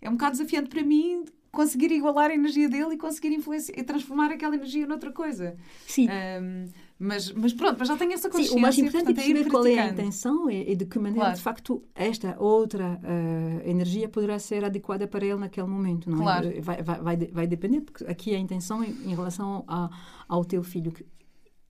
[0.00, 3.82] É um bocado desafiante para mim conseguir igualar a energia dele e conseguir influenciar e
[3.82, 5.56] transformar aquela energia noutra coisa.
[5.86, 6.08] Sim.
[6.08, 6.68] Um,
[7.02, 8.52] mas, mas pronto, mas já tenho essa consciência.
[8.52, 10.98] Sim, o mais importante portanto, é perceber é qual é a intenção e, de que
[10.98, 11.36] maneira, claro.
[11.36, 16.08] de facto, esta outra uh, energia poderá ser adequada para ele naquele momento.
[16.08, 16.22] Não é?
[16.22, 16.48] claro.
[16.48, 16.60] é?
[16.60, 19.90] Vai, vai, vai, vai depender, porque aqui a intenção em, em relação a,
[20.28, 20.92] ao teu filho,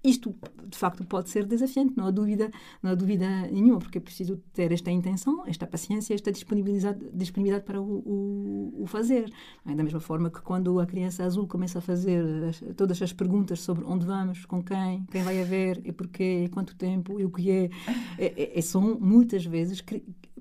[0.05, 0.34] isto,
[0.66, 2.50] de facto, pode ser desafiante, não há dúvida,
[2.82, 7.64] não há dúvida nenhuma, porque é preciso ter esta intenção, esta paciência, esta disponibilidade, disponibilidade
[7.64, 9.32] para o, o, o fazer.
[9.64, 13.12] É da mesma forma que quando a criança azul começa a fazer as, todas as
[13.12, 17.24] perguntas sobre onde vamos, com quem, quem vai haver, e porquê, e quanto tempo, e
[17.24, 17.70] o que é,
[18.18, 19.82] é, é são muitas vezes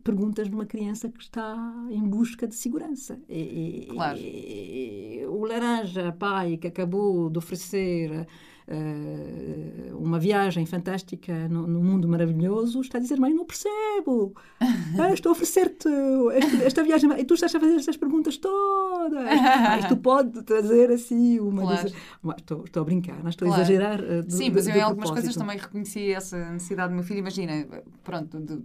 [0.04, 3.20] perguntas de uma criança que está em busca de segurança.
[3.30, 4.18] E, claro.
[4.18, 8.28] E, o laranja, pai, que acabou de oferecer
[8.68, 14.36] uh, uma viagem fantástica no, no, mundo maravilhoso, está a dizer, mãe, não percebo.
[15.00, 15.88] Ah, estou a oferecer-te
[16.34, 19.26] esta, esta, viagem e tu estás a fazer estas perguntas todas.
[19.26, 21.62] Ah, isto pode trazer assim uma...
[21.62, 21.92] Claro.
[22.38, 23.62] Estou, estou a brincar, não estou claro.
[23.62, 24.00] a exagerar.
[24.02, 27.20] Uh, Sim, mas eu em algumas coisas também reconheci essa necessidade do meu filho.
[27.20, 27.66] Imagina,
[28.04, 28.62] pronto, de,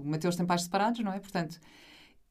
[0.00, 1.18] o Mateus tem pais separados, não é?
[1.18, 1.58] Portanto,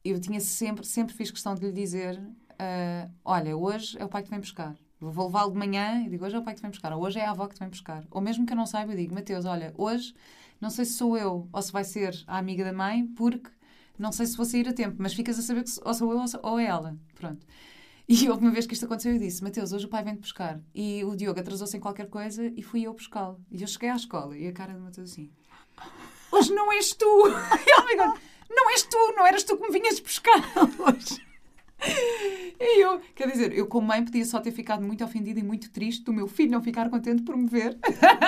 [0.04, 4.22] eu tinha sempre, sempre fiz questão de lhe dizer: uh, olha, hoje é o pai
[4.22, 4.76] que vem buscar.
[5.00, 7.02] Vou levá-lo de manhã e digo: hoje é o pai que te vem buscar, ou
[7.02, 8.04] hoje é a avó que te vem buscar.
[8.10, 10.14] Ou mesmo que eu não saiba, eu digo: Mateus, olha, hoje
[10.60, 13.50] não sei se sou eu ou se vai ser a amiga da mãe, porque
[13.98, 16.22] não sei se vou sair a tempo, mas ficas a saber que ou sou eu
[16.42, 16.96] ou é ela.
[17.14, 17.46] Pronto.
[18.06, 20.60] E houve uma vez que isto aconteceu, eu disse: Mateus, hoje o pai vem-te buscar.
[20.74, 23.40] E o Diogo atrasou-se em qualquer coisa e fui eu buscá-lo.
[23.50, 25.30] E eu cheguei à escola e a cara do Mateus assim:
[26.30, 27.06] Hoje não és tu!
[27.26, 28.20] E ele me
[28.50, 30.40] Não és tu, não eras tu que me vinhas buscar
[30.78, 31.29] hoje.
[32.62, 35.70] E eu, quer dizer, eu como mãe podia só ter ficado muito ofendida e muito
[35.70, 37.78] triste do meu filho não ficar contente por me ver.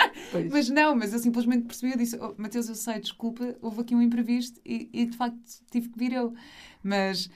[0.51, 3.95] mas não, mas eu simplesmente percebi, eu disse, oh, Mateus, eu sei, desculpa, houve aqui
[3.95, 5.39] um imprevisto e, e de facto
[5.71, 6.33] tive que vir eu.
[6.83, 7.29] Mas,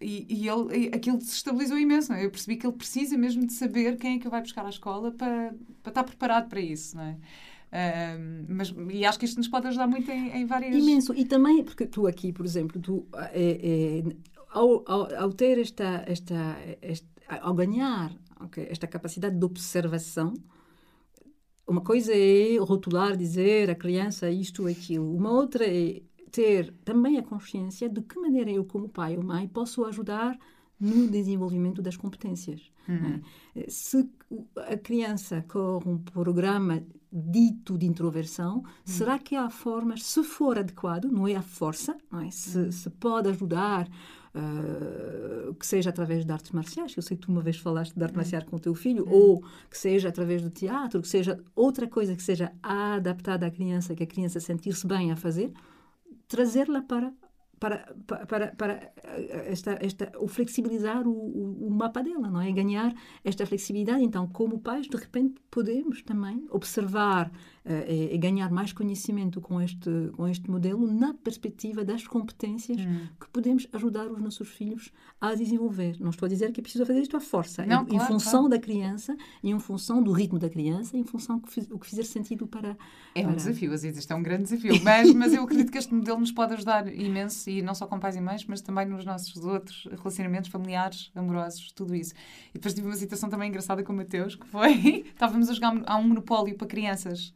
[0.00, 2.24] e, e ele, e aquilo desestabilizou imenso, é?
[2.24, 5.10] Eu percebi que ele precisa mesmo de saber quem é que vai buscar à escola
[5.10, 7.16] para, para estar preparado para isso, não é?
[7.72, 10.76] Uh, mas, e acho que isto nos pode ajudar muito em, em, várias...
[10.76, 11.14] Imenso.
[11.14, 14.02] E também, porque tu aqui, por exemplo, tu, é, é,
[14.52, 18.12] ao, ao, ao ter esta, esta, esta ao ganhar
[18.44, 20.34] okay, esta capacidade de observação,
[21.66, 25.14] uma coisa é rotular, dizer a criança isto ou aquilo.
[25.14, 29.46] Uma outra é ter também a consciência de que maneira eu, como pai ou mãe,
[29.46, 30.38] posso ajudar
[30.78, 32.72] no desenvolvimento das competências.
[32.88, 33.20] Uhum.
[33.54, 33.70] É?
[33.70, 34.10] Se
[34.56, 36.82] a criança corre um programa
[37.12, 38.64] dito de introversão, uhum.
[38.84, 42.30] será que há formas, se for adequado, não é a força, não é?
[42.30, 42.72] Se, uhum.
[42.72, 43.88] se pode ajudar
[44.34, 48.02] Uh, que seja através de artes marciais, eu sei que tu uma vez falaste de
[48.02, 49.12] arte marcial com o teu filho, uhum.
[49.12, 53.94] ou que seja através do teatro, que seja outra coisa que seja adaptada à criança,
[53.94, 55.52] que a criança sentir-se bem a fazer,
[56.26, 57.12] trazê-la para
[57.62, 57.94] para,
[58.26, 62.50] para, para eh, esta, esta, o flexibilizar o, o, o, mapa dela, não é?
[62.50, 64.02] Ganhar esta flexibilidade.
[64.02, 67.30] Então, como pais, de repente, podemos também observar
[67.64, 72.80] uh, e, e, ganhar mais conhecimento com este, com este modelo na perspectiva das competências
[72.80, 73.06] hum.
[73.20, 75.96] que podemos ajudar os nossos filhos a desenvolver.
[76.00, 78.06] Não estou a dizer que é preciso fazer isto à força, não, em, claro, em
[78.06, 78.48] função claro.
[78.48, 82.46] da criança, em função do ritmo da criança, em função do que, que fizer sentido
[82.46, 82.76] para.
[83.14, 83.32] É para...
[83.32, 85.94] um desafio, às vezes isto é um grande desafio, mas, mas eu acredito que este
[85.94, 89.04] modelo nos pode ajudar imenso e não só com pais e mães, mas também nos
[89.04, 92.14] nossos outros relacionamentos familiares, amorosos, tudo isso.
[92.50, 95.80] E depois tive uma situação também engraçada com o Mateus, que foi, estávamos a jogar
[95.86, 97.32] a um monopólio para crianças,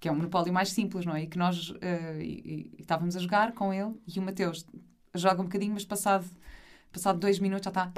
[0.00, 1.22] que é um monopólio mais simples, não é?
[1.22, 4.66] E que nós uh, e, e, estávamos a jogar com ele e o Mateus
[5.14, 6.26] joga um bocadinho, mas passado
[6.92, 7.92] passado dois minutos já está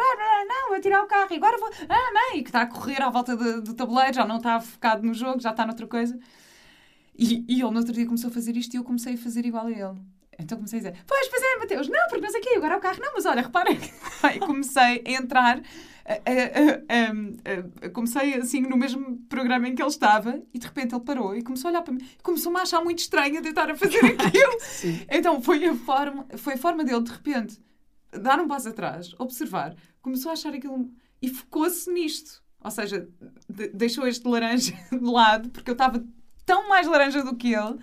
[0.48, 3.10] não, vou tirar o carro e agora vou ah, mãe, que está a correr à
[3.10, 6.18] volta do, do tabuleiro, já não está focado no jogo, já está noutra coisa
[7.14, 9.44] e, e ele no outro dia começou a fazer isto e eu comecei a fazer
[9.44, 10.00] igual a ele
[10.38, 12.74] então comecei a dizer, pois, pois é, Mateus, não, porque não sei o quê, agora
[12.74, 13.70] é o carro, não, mas olha, repara.
[13.72, 15.62] E comecei a entrar
[17.92, 21.42] comecei assim no mesmo programa em que ele estava e de repente ele parou e
[21.42, 23.98] começou a olhar para mim e começou-me a achar muito estranha de estar a fazer
[24.20, 24.56] aquilo.
[25.10, 27.58] então foi a, forma, foi a forma dele de repente
[28.12, 30.90] dar um passo atrás, observar, começou a achar aquilo
[31.20, 32.42] e focou-se nisto.
[32.62, 33.08] Ou seja,
[33.48, 36.04] de, deixou este laranja de lado, porque eu estava
[36.44, 37.78] tão mais laranja do que ele,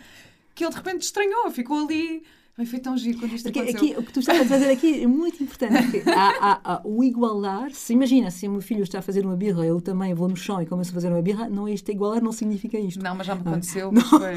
[0.56, 2.24] que ele de repente estranhou, ficou ali
[2.56, 3.90] Ai, foi tão giro quando isto porque aconteceu.
[3.90, 6.04] Aqui, o que tu estás a fazer aqui é muito importante.
[6.08, 9.36] Há, há, há, o igualar, se imagina, se o meu filho está a fazer uma
[9.36, 11.90] birra, eu também vou no chão e começo a fazer uma birra, não é isto
[11.90, 13.02] igualar, não significa isto.
[13.02, 13.50] Não, mas já me é?
[13.50, 13.92] aconteceu.
[13.92, 14.36] Não, foi...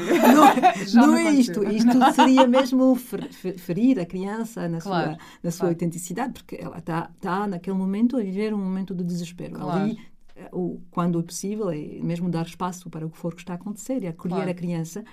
[0.95, 1.63] não, não é isto.
[1.63, 5.73] Isto seria mesmo ferir a criança na claro, sua, na sua claro.
[5.73, 9.53] autenticidade, porque ela está, está naquele momento a viver um momento de desespero.
[9.53, 9.79] Claro.
[9.79, 9.99] Ali,
[10.51, 13.55] o, quando é possível, é mesmo dar espaço para o que for que está a
[13.57, 15.03] acontecer e acolher a criança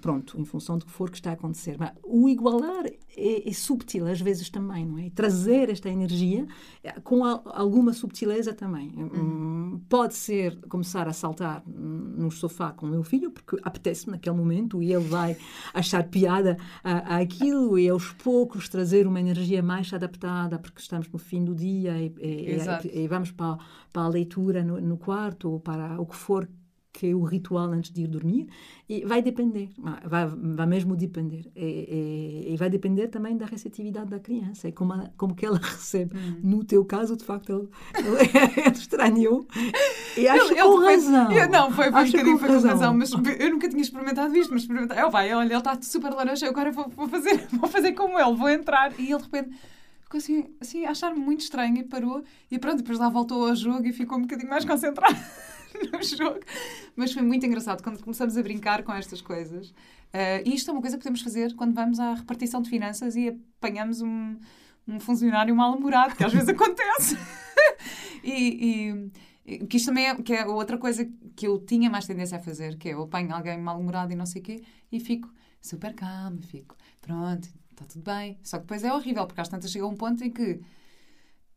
[0.00, 1.76] pronto, em função do que for que está a acontecer.
[1.78, 5.10] Mas o igualar é, é subtil às vezes também, não é?
[5.10, 6.46] Trazer esta energia
[6.82, 8.90] eh, com a, alguma subtileza também.
[8.96, 9.80] Uhum.
[9.88, 14.82] Pode ser começar a saltar no sofá com o meu filho, porque apetece naquele momento
[14.82, 15.36] e ele vai
[15.74, 21.44] achar piada àquilo e aos poucos trazer uma energia mais adaptada, porque estamos no fim
[21.44, 23.58] do dia e, e, e vamos para,
[23.92, 26.48] para a leitura no, no quarto ou para o que for
[26.98, 28.48] que é o ritual antes de ir dormir,
[28.88, 29.70] e vai depender,
[30.04, 31.48] vai, vai mesmo depender.
[31.54, 35.46] E, e, e vai depender também da receptividade da criança, e como, a, como que
[35.46, 36.18] ela recebe.
[36.18, 36.40] Hum.
[36.42, 38.08] No teu caso, de facto, ele,
[38.66, 39.46] ele estranhou,
[40.16, 41.30] e acho ele, com ele razão.
[41.30, 44.52] Eu, não, foi, foi um bocadinho foi com razão, mas eu nunca tinha experimentado isto,
[44.52, 45.00] mas experimentei.
[45.04, 48.34] Oh, vai, olha, ele está super laranja, agora vou, vou, fazer, vou fazer como ele,
[48.34, 49.56] vou entrar, e ele de repente
[50.00, 52.24] ficou assim, assim a achar-me muito estranho e parou.
[52.50, 55.16] E pronto, depois lá voltou ao jogo e ficou um bocadinho mais concentrado.
[55.92, 56.40] no jogo.
[56.96, 59.70] Mas foi muito engraçado quando começamos a brincar com estas coisas.
[59.70, 63.16] Uh, e isto é uma coisa que podemos fazer quando vamos à repartição de finanças
[63.16, 64.36] e apanhamos um,
[64.86, 67.16] um funcionário mal-humorado, que às vezes acontece.
[68.24, 69.10] e,
[69.46, 72.40] e, que isto também é, que é outra coisa que eu tinha mais tendência a
[72.40, 74.62] fazer, que é eu apanho alguém mal-humorado e não sei o quê,
[74.92, 78.38] e fico super calma, fico, pronto, está tudo bem.
[78.42, 80.60] Só que depois é horrível, porque às tantas chega um ponto em que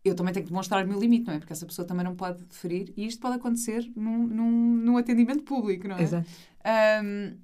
[0.03, 1.39] eu também tenho que demonstrar o meu limite, não é?
[1.39, 5.43] Porque essa pessoa também não pode ferir e isto pode acontecer num, num, num atendimento
[5.43, 6.03] público, não é?
[6.03, 6.29] Exato.
[7.03, 7.37] Um,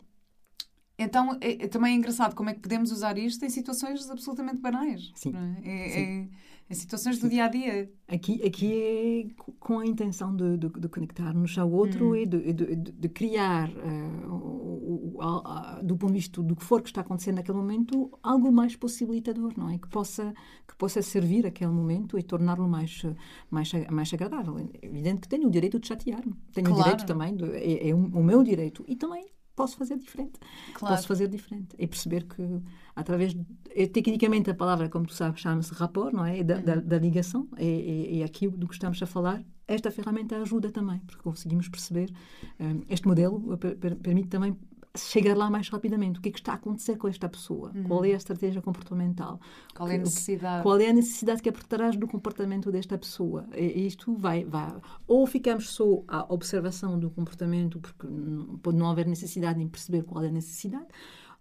[0.98, 4.58] então, é, é, também é engraçado como é que podemos usar isto em situações absolutamente
[4.58, 5.12] banais.
[5.14, 5.34] Sim.
[5.64, 5.86] É?
[5.86, 6.30] É, Sim.
[6.70, 7.90] Em situações do dia a dia.
[8.08, 12.16] Aqui, aqui é com a intenção de, de, de conectar-nos ao outro hum.
[12.16, 16.64] e de, de, de criar, uh, o, o, o, do ponto de vista do que
[16.64, 19.78] for que está acontecendo naquele momento, algo mais possibilitador, não é?
[19.78, 20.34] Que possa,
[20.68, 23.04] que possa servir aquele momento e torná-lo mais,
[23.50, 24.58] mais, mais agradável.
[24.58, 26.34] É evidente que tenho o direito de chatear-me.
[26.54, 26.82] Tenho claro.
[26.82, 28.84] o direito também, é, é o meu direito.
[28.88, 29.26] E também
[29.58, 30.40] posso fazer diferente.
[30.76, 30.96] Claro.
[30.96, 31.76] Posso fazer diferente.
[31.78, 32.62] E perceber que,
[32.96, 33.34] através.
[33.34, 36.44] De, é, tecnicamente, a palavra, como tu sabes, chama-se rapport, não é?
[36.44, 36.64] Da, uhum.
[36.64, 37.50] da, da, ligação.
[37.58, 42.14] E, e, aqui do que estamos a falar, esta ferramenta ajuda também, porque conseguimos perceber.
[42.60, 44.56] Um, este modelo per, permite também
[44.98, 46.20] chegar lá mais rapidamente.
[46.20, 47.72] O que é que está a acontecer com esta pessoa?
[47.76, 47.84] Uhum.
[47.84, 49.40] Qual é a estratégia comportamental?
[49.76, 50.64] Qual é a necessidade?
[50.64, 53.48] Qual é a necessidade que é por trás do comportamento desta pessoa?
[53.56, 54.74] E isto vai, vai.
[55.08, 60.04] Ou ficamos só à observação do comportamento, porque não, pode não haver necessidade em perceber
[60.04, 60.88] qual é a necessidade,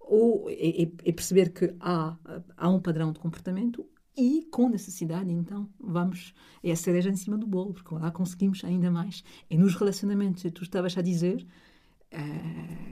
[0.01, 2.17] ou é, é perceber que há,
[2.57, 3.85] há um padrão de comportamento
[4.17, 6.33] e com necessidade, então, vamos,
[6.63, 9.23] é a cereja em cima do bolo, porque lá conseguimos ainda mais.
[9.51, 11.47] E nos relacionamentos, tu estavas a dizer,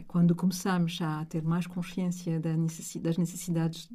[0.08, 3.88] quando começamos a ter mais consciência das necessidades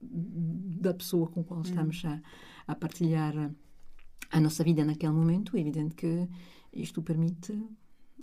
[0.00, 2.20] da pessoa com a qual estamos a,
[2.66, 3.50] a partilhar
[4.30, 6.28] a nossa vida naquele momento, é evidente que
[6.72, 7.58] isto permite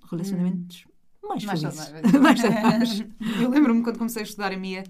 [0.10, 0.86] relacionamentos
[1.24, 1.28] hum.
[1.30, 1.92] mais, mais felizes.
[2.22, 2.40] mais
[3.42, 4.84] Eu lembro-me quando comecei a estudar a Mia,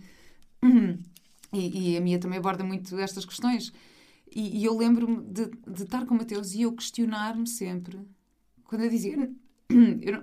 [1.54, 3.72] e, e, a Mia também aborda muito estas questões,
[4.36, 8.00] e, e eu lembro-me de, de estar com o Mateus e eu questionar-me sempre,
[8.64, 9.32] quando eu dizia,
[10.02, 10.20] eu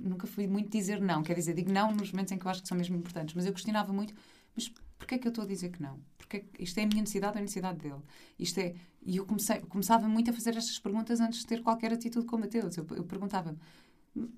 [0.00, 2.62] nunca fui muito dizer não, quer dizer, digo não nos momentos em que eu acho
[2.62, 4.14] que são mesmo importantes, mas eu questionava muito,
[4.54, 4.68] mas
[4.98, 5.98] porquê é que eu estou a dizer que não?
[6.18, 8.00] Porque isto é a minha necessidade ou a necessidade dele?
[8.38, 11.92] Isto é, e eu comecei, começava muito a fazer estas perguntas antes de ter qualquer
[11.92, 12.76] atitude com o Mateus.
[12.76, 13.58] Eu, eu perguntava-me,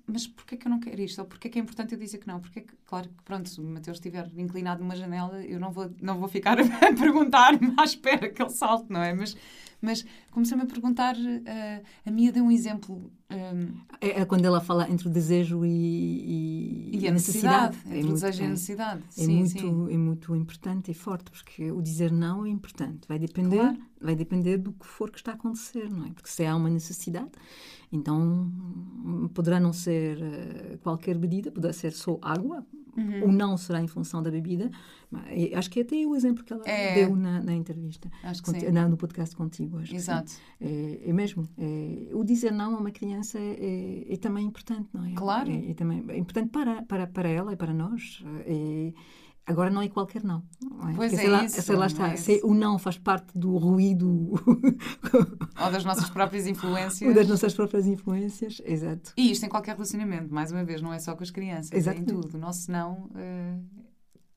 [0.07, 1.19] mas porquê que eu não quero isto?
[1.19, 2.39] Ou porquê que é importante eu dizer que não?
[2.39, 5.91] Porque que, claro que, pronto, se o Mateus estiver inclinado numa janela, eu não vou,
[6.01, 9.13] não vou ficar a perguntar-me à espera que ele salte, não é?
[9.13, 9.35] Mas
[9.83, 13.11] mas comecei-me a perguntar, uh, a Mia deu um exemplo.
[13.29, 13.67] Um, ehm,
[13.99, 17.75] é, é, quando ela fala entre o desejo e, e, e a necessidade.
[17.75, 17.97] necessidade.
[17.97, 19.03] Entre é o desejo e a necessidade.
[19.09, 19.93] É, sim, muito, sim.
[19.93, 23.05] é muito importante e forte, porque o dizer não é importante.
[23.09, 23.77] Vai depender, claro.
[23.99, 26.11] vai depender do que for que está a acontecer, não é?
[26.11, 27.31] Porque se há uma necessidade,
[27.93, 28.51] então
[29.33, 32.65] poderá não ser uh, qualquer bebida, poderá ser só água,
[33.25, 34.69] o não será em função da bebida.
[35.09, 35.23] Mas,
[35.55, 36.93] acho que é até o exemplo que ela É.
[36.93, 39.79] deu na, na entrevista, Acho que na- no podcast contigo.
[39.79, 39.95] Acho.
[39.95, 40.31] Exato.
[40.61, 41.47] É, é mesmo.
[41.57, 45.13] é, o dizer não a uma criança é, é também importante, não é?
[45.13, 45.49] Claro.
[45.49, 48.23] É, é também é importante para, para, para ela e para nós.
[48.45, 48.93] É,
[49.45, 50.43] agora não é qualquer não.
[50.61, 50.93] não é?
[50.93, 53.57] Pois Porque é sei lá, isso, sei lá está, é o não faz parte do
[53.57, 54.33] ruído
[55.61, 57.15] Ou das nossas próprias influências.
[57.15, 58.61] das nossas próprias influências.
[58.65, 59.13] Exato.
[59.17, 61.95] E isto em qualquer relacionamento, mais uma vez, não é só com as crianças, é
[61.95, 62.35] em tudo.
[62.35, 63.57] O nosso não eh,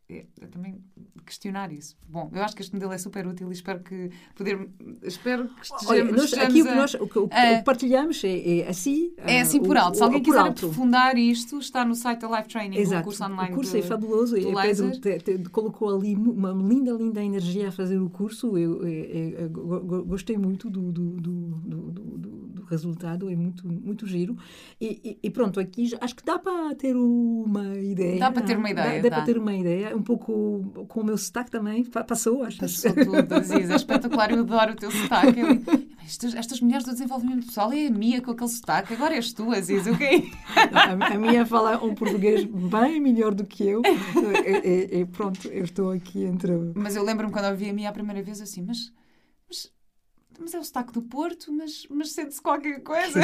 [0.08, 0.80] é, é também
[1.24, 1.96] questionar isso.
[2.08, 4.68] Bom, eu acho que este modelo é super útil e espero que poder,
[5.02, 7.62] espero que estejamos, Olha, nós, aqui o que, a- nós, o que, o que a-
[7.64, 9.12] partilhamos é, é assim.
[9.16, 9.96] É ah, assim por o- alto.
[9.96, 10.50] Se o- alguém quiser alto.
[10.66, 13.04] aprofundar isto, está no site da Life Training, o Exato.
[13.04, 13.52] curso online.
[13.52, 14.34] O curso do- é fabuloso.
[14.36, 18.56] do E Pedro te- te- colocou ali uma linda, linda energia a fazer o curso.
[18.56, 23.30] Eu, eu- eu go- gostei muito do- do- do resultado.
[23.30, 24.36] É muito, muito giro.
[24.80, 28.18] E, e- e pronto, aqui acho que dá para ter uma ideia.
[28.18, 29.16] Dá para ter uma Dá- ideia, Dá, dá.
[29.16, 29.96] para ter uma ideia.
[29.96, 31.84] Um pouco com o meu sotaque também.
[31.84, 32.58] Pa- Passou, acho.
[32.58, 33.70] Passou tudo, Aziz.
[33.70, 34.30] É espetacular.
[34.30, 35.40] Eu adoro o teu sotaque.
[35.40, 38.94] Eu- Estas, estas mulheres do desenvolvimento pessoal é a Mia com aquele sotaque.
[38.94, 39.86] Agora és tu, Aziz.
[39.88, 40.28] O quê?
[40.72, 43.82] A, a minha fala um português bem melhor do que eu.
[43.84, 46.52] E, e- e pronto, eu estou aqui entre.
[46.76, 48.92] Mas eu lembro-me quando eu ouvi a Mia a primeira vez assim, mas,
[50.40, 53.20] mas é o sotaque do Porto, mas, mas sente-se qualquer coisa.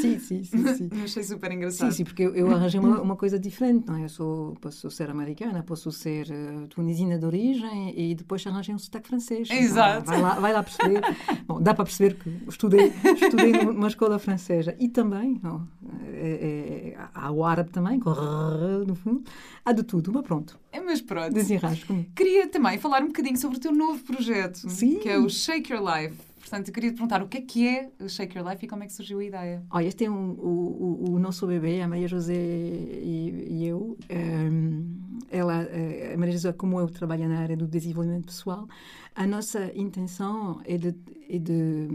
[0.00, 0.74] Sim, sim, sim.
[0.74, 0.88] sim.
[1.04, 1.92] Achei super Sim, engraçado.
[1.92, 4.04] sim, porque eu, eu arranjei uma, uma coisa diferente, não é?
[4.04, 8.78] Eu sou, posso ser americana, posso ser uh, tunisina de origem e depois arranjei um
[8.78, 9.48] sotaque francês.
[9.50, 10.06] Então, Exato.
[10.06, 11.02] vai, lá, vai lá perceber.
[11.46, 14.74] Bom, dá para perceber que estudei, estudei numa escola francesa.
[14.78, 15.66] E também, não,
[16.12, 19.22] é, é, há o árabe também, com rrr no fundo.
[19.64, 21.32] Há de tudo, mas pronto, É, mas pronto.
[21.32, 21.94] desenrasco.
[22.14, 24.98] Queria também falar um bocadinho sobre o teu novo projeto, Sim.
[24.98, 26.29] que é o Shake Your Life.
[26.50, 28.82] Portanto, queria te perguntar o que é que é o Shake Your Life e como
[28.82, 29.64] é que surgiu a ideia.
[29.70, 33.96] Olha, este é um, o, o, o nosso bebê, a Maria José e, e eu.
[34.08, 34.98] Ehm,
[35.30, 38.66] ela, eh, a Maria José, como eu trabalho na área do desenvolvimento pessoal,
[39.14, 40.92] a nossa intenção é de,
[41.28, 41.88] é de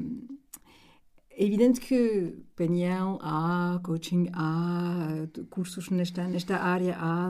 [1.31, 7.29] é evidente que PNL há, coaching há, cursos nesta, nesta área há.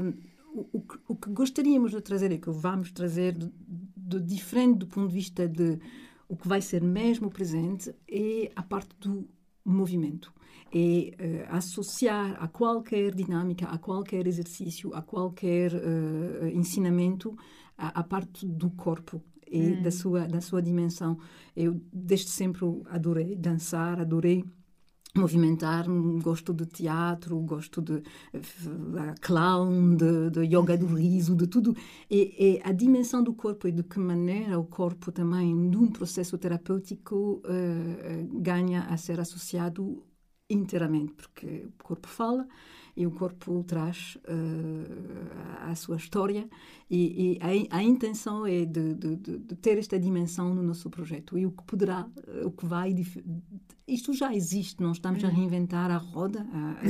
[0.53, 3.51] O, o, o que gostaríamos de trazer e que vamos trazer de,
[3.97, 5.80] de diferente do ponto de vista de
[6.28, 9.28] o que vai ser mesmo presente é a parte do
[9.63, 10.34] movimento.
[10.73, 17.36] É eh, associar a qualquer dinâmica, a qualquer exercício, a qualquer eh, ensinamento,
[17.78, 21.17] a, a parte do corpo e da, sua, da sua dimensão.
[21.55, 24.43] Eu desde sempre adorei dançar, adorei
[25.16, 25.86] movimentar,
[26.22, 28.03] gosto de teatro, gosto de
[28.34, 31.76] eh, clown, de, de yoga do riso, de tudo.
[32.09, 36.38] E, e a dimensão do corpo e de que maneira o corpo também, num processo
[36.38, 40.03] terapêutico, eh, ganha a ser associado
[40.49, 42.47] inteiramente, porque o corpo fala
[42.95, 46.47] e o corpo traz eh, a sua história
[46.89, 51.38] e, e a, a intenção é de, de, de, ter esta dimensão no nosso projeto
[51.38, 52.07] e o que poderá,
[52.43, 52.93] o que vai
[53.88, 56.45] isto já existe, não estamos a reinventar a roda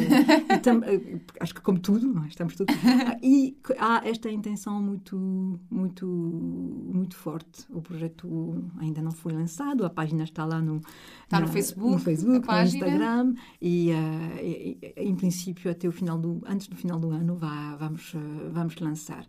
[0.49, 2.27] eh, tam- eh, acho que como tudo, não é?
[2.27, 2.73] estamos tudo
[3.21, 9.89] e há esta intenção muito muito muito forte o projeto ainda não foi lançado a
[9.89, 10.77] página está lá no
[11.23, 12.61] Está no na- Facebook, no, Facebook, no.
[12.61, 17.35] Instagram e, ah, e- em princípio até o final do antes do final do ano
[17.35, 19.25] vá, vamos ah, vamos lançar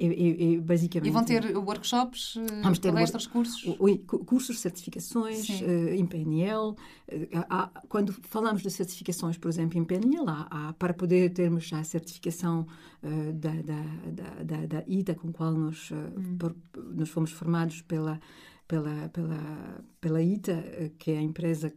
[0.00, 3.62] e, e- e basicamente E vão ter workshops, eh, Vamos ter palestras, cursos?
[3.66, 6.74] o- o- cu- cursos, certificações eh, em PNL.
[7.08, 11.64] eh, há- quando falamos de certificações, por exemplo, em PNL, há, há- para poder termos
[11.66, 12.66] já a certificação
[13.02, 16.56] eh, da, da, da, da, ITA, com a qual nós, eh, por-
[16.94, 18.20] nós fomos formados pela,
[18.68, 21.72] pela, pela, pela ITA, que é a empresa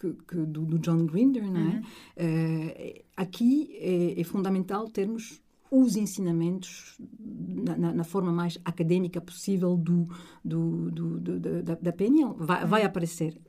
[0.00, 1.82] que- que- do, do John Grinder, não é?
[2.16, 5.40] Eh, aqui é, é fundamental termos
[5.70, 10.08] os ensinamentos na, na- forma mais académica possível do,
[10.44, 12.34] do, do- do- da- da, da PNL.
[12.36, 13.40] Vai, vai aparecer.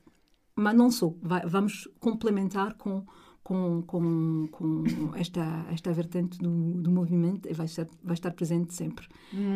[0.55, 1.13] Mas não só.
[1.21, 3.05] Vai- vamos complementar com,
[3.43, 4.83] com, com, com
[5.15, 6.49] esta, esta vertente do,
[6.81, 9.07] do movimento e vai, ser, vai estar presente sempre.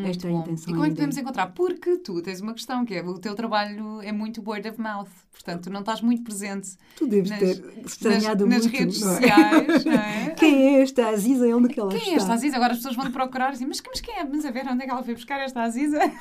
[0.08, 0.72] esta é a intenção.
[0.72, 1.48] E como é que podemos encontrar?
[1.54, 5.10] Porque tu tens uma questão, que é o teu trabalho é muito word of mouth.
[5.32, 8.78] Portanto, tu não estás muito presente Tu deves nas- ter estranhado nas, nas muito.
[8.80, 9.14] redes não é?
[9.16, 10.30] sociais, não é?
[10.32, 12.16] Quem é esta Aziza e onde é que ela Quem é está?
[12.16, 12.56] esta Aziza?
[12.56, 14.24] Agora as pessoas vão te procurar assim, mas, mas quem é?
[14.24, 16.00] Mas a ver onde é que ela foi buscar esta Aziza?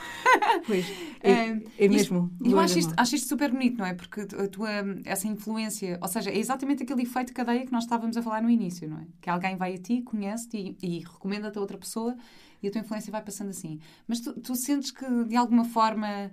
[0.67, 0.87] Pois,
[1.23, 2.31] é, é mesmo.
[2.45, 3.95] Eu word acho isto, acho isto super bonito, não é?
[3.95, 4.71] Porque a tua,
[5.05, 8.51] essa influência, ou seja, é exatamente aquele efeito de que nós estávamos a falar no
[8.51, 9.07] início, não é?
[9.21, 12.17] Que alguém vai a ti, conhece-te e, e recomenda-te a outra pessoa
[12.63, 13.81] e a tua influência vai passando assim.
[14.07, 16.31] Mas tu, tu sentes que, de alguma forma,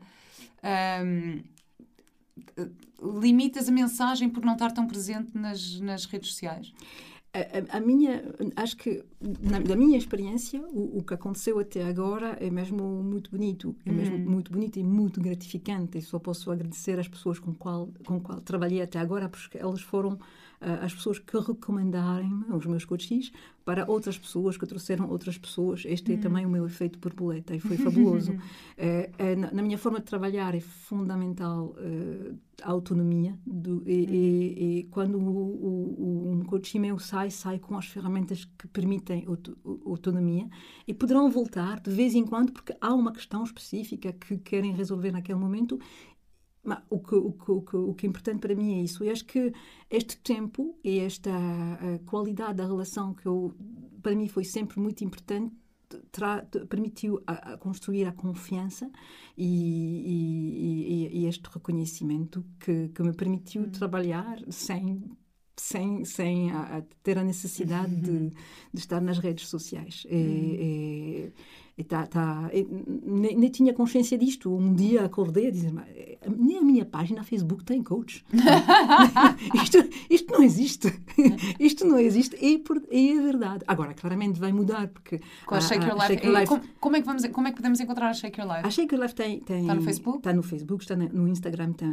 [0.64, 1.42] ahm,
[3.22, 6.74] limitas a mensagem por não estar tão presente nas, nas redes sociais?
[7.32, 8.24] a, a, minha,
[8.56, 9.04] acho que,
[9.42, 13.76] na, da minha experiência, o, o, que aconteceu até agora é mesmo muito bonito.
[13.86, 14.26] É mesmo uhum.
[14.26, 15.98] muito bonito e muito gratificante.
[15.98, 19.82] E só posso agradecer às pessoas com qual com qual trabalhei até agora, porque elas
[19.82, 20.18] foram
[20.62, 23.32] as pessoas que recomendarem os meus coaches
[23.64, 25.84] para outras pessoas, que trouxeram outras pessoas.
[25.86, 26.22] Este é uhum.
[26.22, 28.38] também o meu efeito borboleta e foi fabuloso.
[28.78, 31.76] é, é, na, na, minha forma de trabalhar é fundamental
[32.64, 34.14] a autonomia do, e, uhum.
[34.14, 39.26] e, e, quando o, o, um coach meu sai, sai com as ferramentas que permitem
[39.28, 40.48] auto, autonomia
[40.88, 45.12] e poderão voltar de vez em quando porque há uma questão específica que querem resolver
[45.12, 45.80] naquele momento
[46.90, 49.04] o que, o, que, o, que, o que é importante para mim é isso.
[49.04, 49.54] E acho que
[49.90, 51.32] este tempo e esta
[52.06, 53.54] qualidade da relação que eu,
[54.02, 55.56] para mim foi sempre muito importante
[56.70, 58.92] permitiu a, a construir a confiança
[59.38, 63.70] e, e, e, este reconhecimento que, que me permitiu hum.
[63.72, 65.04] trabalhar sem
[65.60, 70.06] sem, sem a, a ter a necessidade de, de, estar nas redes sociais.
[70.10, 70.16] Hum.
[70.16, 71.34] E, e
[71.84, 72.50] tá, tá,
[73.04, 74.54] nem, nem, tinha consciência disto.
[74.54, 75.74] Um dia acordei a dizer,
[76.38, 78.26] nem a minha página Facebook tem coach.
[79.64, 79.78] isto,
[80.10, 80.94] isto não existe.
[81.60, 82.36] isto não existe.
[82.42, 82.62] E,
[82.92, 83.64] e é verdade.
[83.68, 85.22] Agora, claramente vai mudar, porque...
[85.46, 86.08] Com a, a Shake Your Life.
[86.08, 88.40] Shake Your Life como, como, é que vamos, como é que podemos encontrar a Shake
[88.40, 88.68] Your Life?
[88.68, 89.40] A Shake Your Life tem...
[89.40, 90.18] tem está no Facebook?
[90.18, 91.86] Está no Facebook, está no Instagram, tá,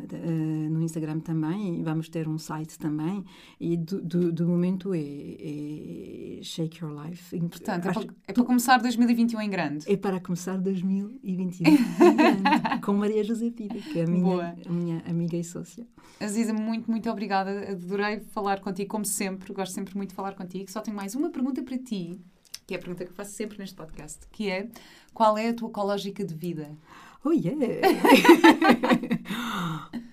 [0.70, 1.80] no Instagram também.
[1.80, 3.24] E vamos ter um site também.
[3.60, 7.38] E do, do, do momento é, é, Shake Your Life.
[7.38, 11.64] Portanto, é, para, é para começar 2021 em grande É para começar 2021
[12.84, 15.86] com Maria José Pida, que é a minha, a minha amiga e sócia.
[16.20, 17.70] Aziza, muito, muito obrigada.
[17.70, 19.52] Adorei falar contigo, como sempre.
[19.52, 20.70] Gosto sempre muito de falar contigo.
[20.70, 22.18] Só tenho mais uma pergunta para ti,
[22.66, 24.68] que é a pergunta que faço sempre neste podcast, que é
[25.12, 26.76] qual é a tua ecológica de vida?
[27.24, 27.56] Oh, yeah!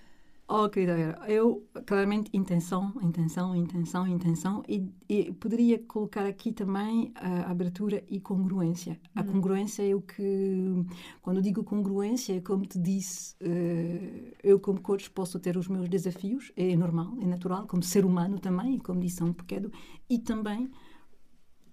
[0.56, 7.12] Oh, querida Vera, eu, claramente, intenção, intenção, intenção, intenção, e, e poderia colocar aqui também
[7.16, 9.02] a abertura e congruência.
[9.16, 9.32] A uhum.
[9.32, 10.86] congruência é o que,
[11.24, 15.90] quando digo congruência, é como te disse, uh, eu como coach posso ter os meus
[15.90, 19.72] desafios, é normal, é natural, como ser humano também, como disse um pequeno,
[20.08, 20.70] e também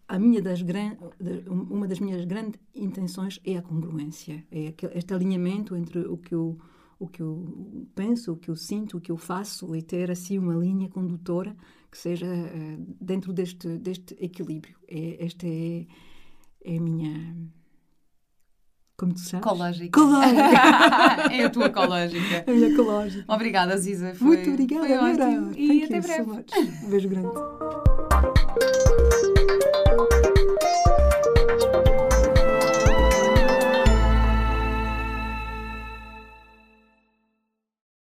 [0.09, 0.97] a minha das gran,
[1.47, 6.59] uma das minhas grandes intenções é a congruência, é este alinhamento entre o que eu
[7.01, 10.39] o que eu penso, o que eu sinto, o que eu faço e ter assim
[10.39, 11.57] uma linha condutora
[11.91, 14.77] que seja uh, dentro deste, deste equilíbrio.
[14.87, 15.87] É, esta é,
[16.63, 17.37] é a minha.
[18.99, 19.47] Como tu sabes?
[19.47, 19.99] Ecológica.
[19.99, 21.33] Cológica.
[21.33, 22.45] é a tua ecológica.
[22.47, 23.33] É a minha ecológica.
[23.33, 24.15] Obrigada, Ziza.
[24.15, 25.53] Foi, Muito obrigada, foi ótimo.
[25.57, 26.45] E Thank até breve.
[26.81, 27.90] So beijo grande.